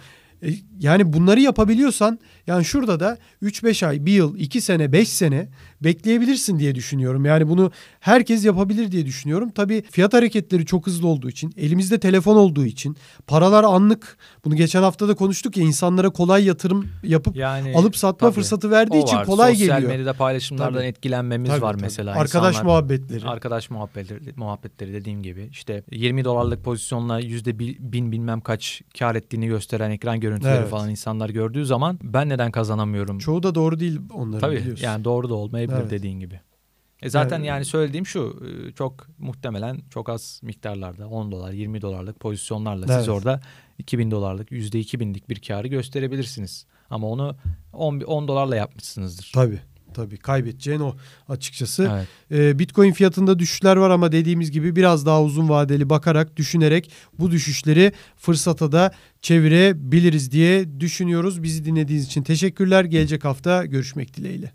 E, 0.43 0.49
yani 0.79 1.13
bunları 1.13 1.41
yapabiliyorsan 1.41 2.19
yani 2.47 2.65
şurada 2.65 3.01
da 3.01 3.19
3-5 3.43 3.87
ay, 3.87 4.07
1 4.07 4.13
yıl, 4.13 4.39
2 4.39 4.61
sene, 4.61 4.93
5 4.93 5.09
sene 5.09 5.49
bekleyebilirsin 5.81 6.59
diye 6.59 6.75
düşünüyorum. 6.75 7.25
Yani 7.25 7.49
bunu 7.49 7.71
herkes 8.01 8.45
yapabilir 8.45 8.93
diye 8.93 9.07
düşünüyorum. 9.07 9.51
Tabii 9.51 9.83
fiyat 9.91 10.15
hareketleri 10.15 10.67
çok 10.67 10.87
hızlı 10.87 11.09
olduğu 11.09 11.29
için, 11.31 11.53
elimizde 11.57 12.01
telefon 12.01 12.37
olduğu 12.37 12.65
için, 12.65 12.97
paralar 13.27 13.65
anlık. 13.65 14.17
Bunu 14.45 14.57
geçen 14.57 14.83
hafta 14.83 15.09
da 15.09 15.15
konuştuk 15.15 15.57
ya 15.57 15.65
insanlara 15.65 16.11
kolay 16.11 16.45
yatırım 16.45 16.89
yapıp 17.03 17.37
Yani 17.37 17.73
alıp 17.77 17.97
satma 17.97 18.29
tabii, 18.29 18.35
fırsatı 18.35 18.71
verdiği 18.71 19.03
için 19.03 19.17
var. 19.17 19.27
kolay 19.27 19.53
Sosyal 19.53 19.77
geliyor. 19.77 19.93
medyada 19.93 20.13
paylaşımlardan 20.13 20.75
Tabii. 20.75 20.85
etkilenmemiz 20.87 21.51
Tabii, 21.51 21.63
var 21.63 21.73
tabii. 21.73 21.83
mesela. 21.83 22.13
Arkadaş 22.15 22.55
İnsanlar- 22.55 22.65
muhabbetleri. 22.65 23.25
Arkadaş 23.29 23.71
muhabbetleri, 23.71 24.33
muhabbetleri 24.37 24.93
dediğim 24.93 25.23
gibi 25.23 25.49
işte 25.53 25.83
20 25.91 26.25
dolarlık 26.25 26.65
pozisyonla 26.65 27.19
yüzde 27.21 27.59
bi- 27.59 27.77
bin 27.81 28.13
bilmem 28.13 28.41
kaç 28.41 28.83
kar 28.99 29.15
ettiğini 29.15 29.47
gösteren 29.47 29.91
ekran 29.91 30.21
görüntüleri 30.21 30.57
Evet. 30.59 30.69
falan 30.71 30.91
insanlar 30.91 31.31
gördüğü 31.31 31.67
zaman 31.67 31.99
ben 32.03 32.29
neden 32.29 32.51
kazanamıyorum? 32.51 33.19
Çoğu 33.19 33.43
da 33.43 33.55
doğru 33.55 33.81
değil 33.81 34.01
onların 34.15 34.41
Tabii 34.41 34.57
biliyorsun. 34.57 34.85
yani 34.85 35.05
doğru 35.05 35.29
da 35.29 35.35
olmayabilir 35.35 35.76
Evet. 35.81 35.91
dediğin 35.91 36.21
gibi. 36.21 36.41
E 37.03 37.11
zaten 37.11 37.37
Yani- 37.37 37.47
yani 37.47 37.65
söylediğim 37.65 38.07
şu 38.07 38.43
e, 38.47 38.73
çok 38.73 39.07
muhtemelen 39.19 39.81
çok 39.91 40.09
az 40.09 40.41
miktarlarda 40.43 41.09
10 41.09 41.33
dolar 41.33 41.53
20 41.53 41.83
dolarlık 41.83 42.21
pozisyonlarla 42.21 42.87
Evet. 42.89 42.99
siz 42.99 43.09
orada 43.09 43.41
2000 43.79 44.11
dolarlık 44.11 44.53
yüzde 44.53 44.81
2000'lik 44.81 45.29
bir 45.29 45.41
karı 45.41 45.69
gösterebilirsiniz. 45.69 46.67
Ama 46.91 47.07
onu 47.09 47.37
10, 47.73 48.01
10 48.01 48.29
dolarla 48.29 48.57
yapmışsınızdır. 48.57 49.31
Tabii. 49.35 49.61
Tabii 49.95 50.17
kaybedeceğin 50.17 50.81
o 50.81 50.97
açıkçası. 51.29 51.91
Evet. 51.93 52.09
Ee, 52.31 52.59
Bitcoin 52.59 52.93
fiyatında 52.93 53.39
düşüşler 53.39 53.77
var 53.77 53.91
ama 53.91 54.13
dediğimiz 54.13 54.51
gibi 54.51 54.77
biraz 54.77 55.07
daha 55.07 55.23
uzun 55.23 55.49
vadeli 55.49 55.91
bakarak, 55.91 56.37
düşünerek 56.37 56.91
bu 57.19 57.31
düşüşleri 57.31 57.93
fırsata 58.17 58.73
da 58.73 58.93
çevirebiliriz 59.23 60.31
diye 60.33 60.81
düşünüyoruz. 60.81 61.43
Bizi 61.43 61.65
dinlediğiniz 61.65 62.07
için 62.07 62.23
teşekkürler. 62.23 62.85
Gelecek 62.85 63.25
hafta 63.25 63.65
görüşmek 63.67 64.17
dileğiyle. 64.17 64.53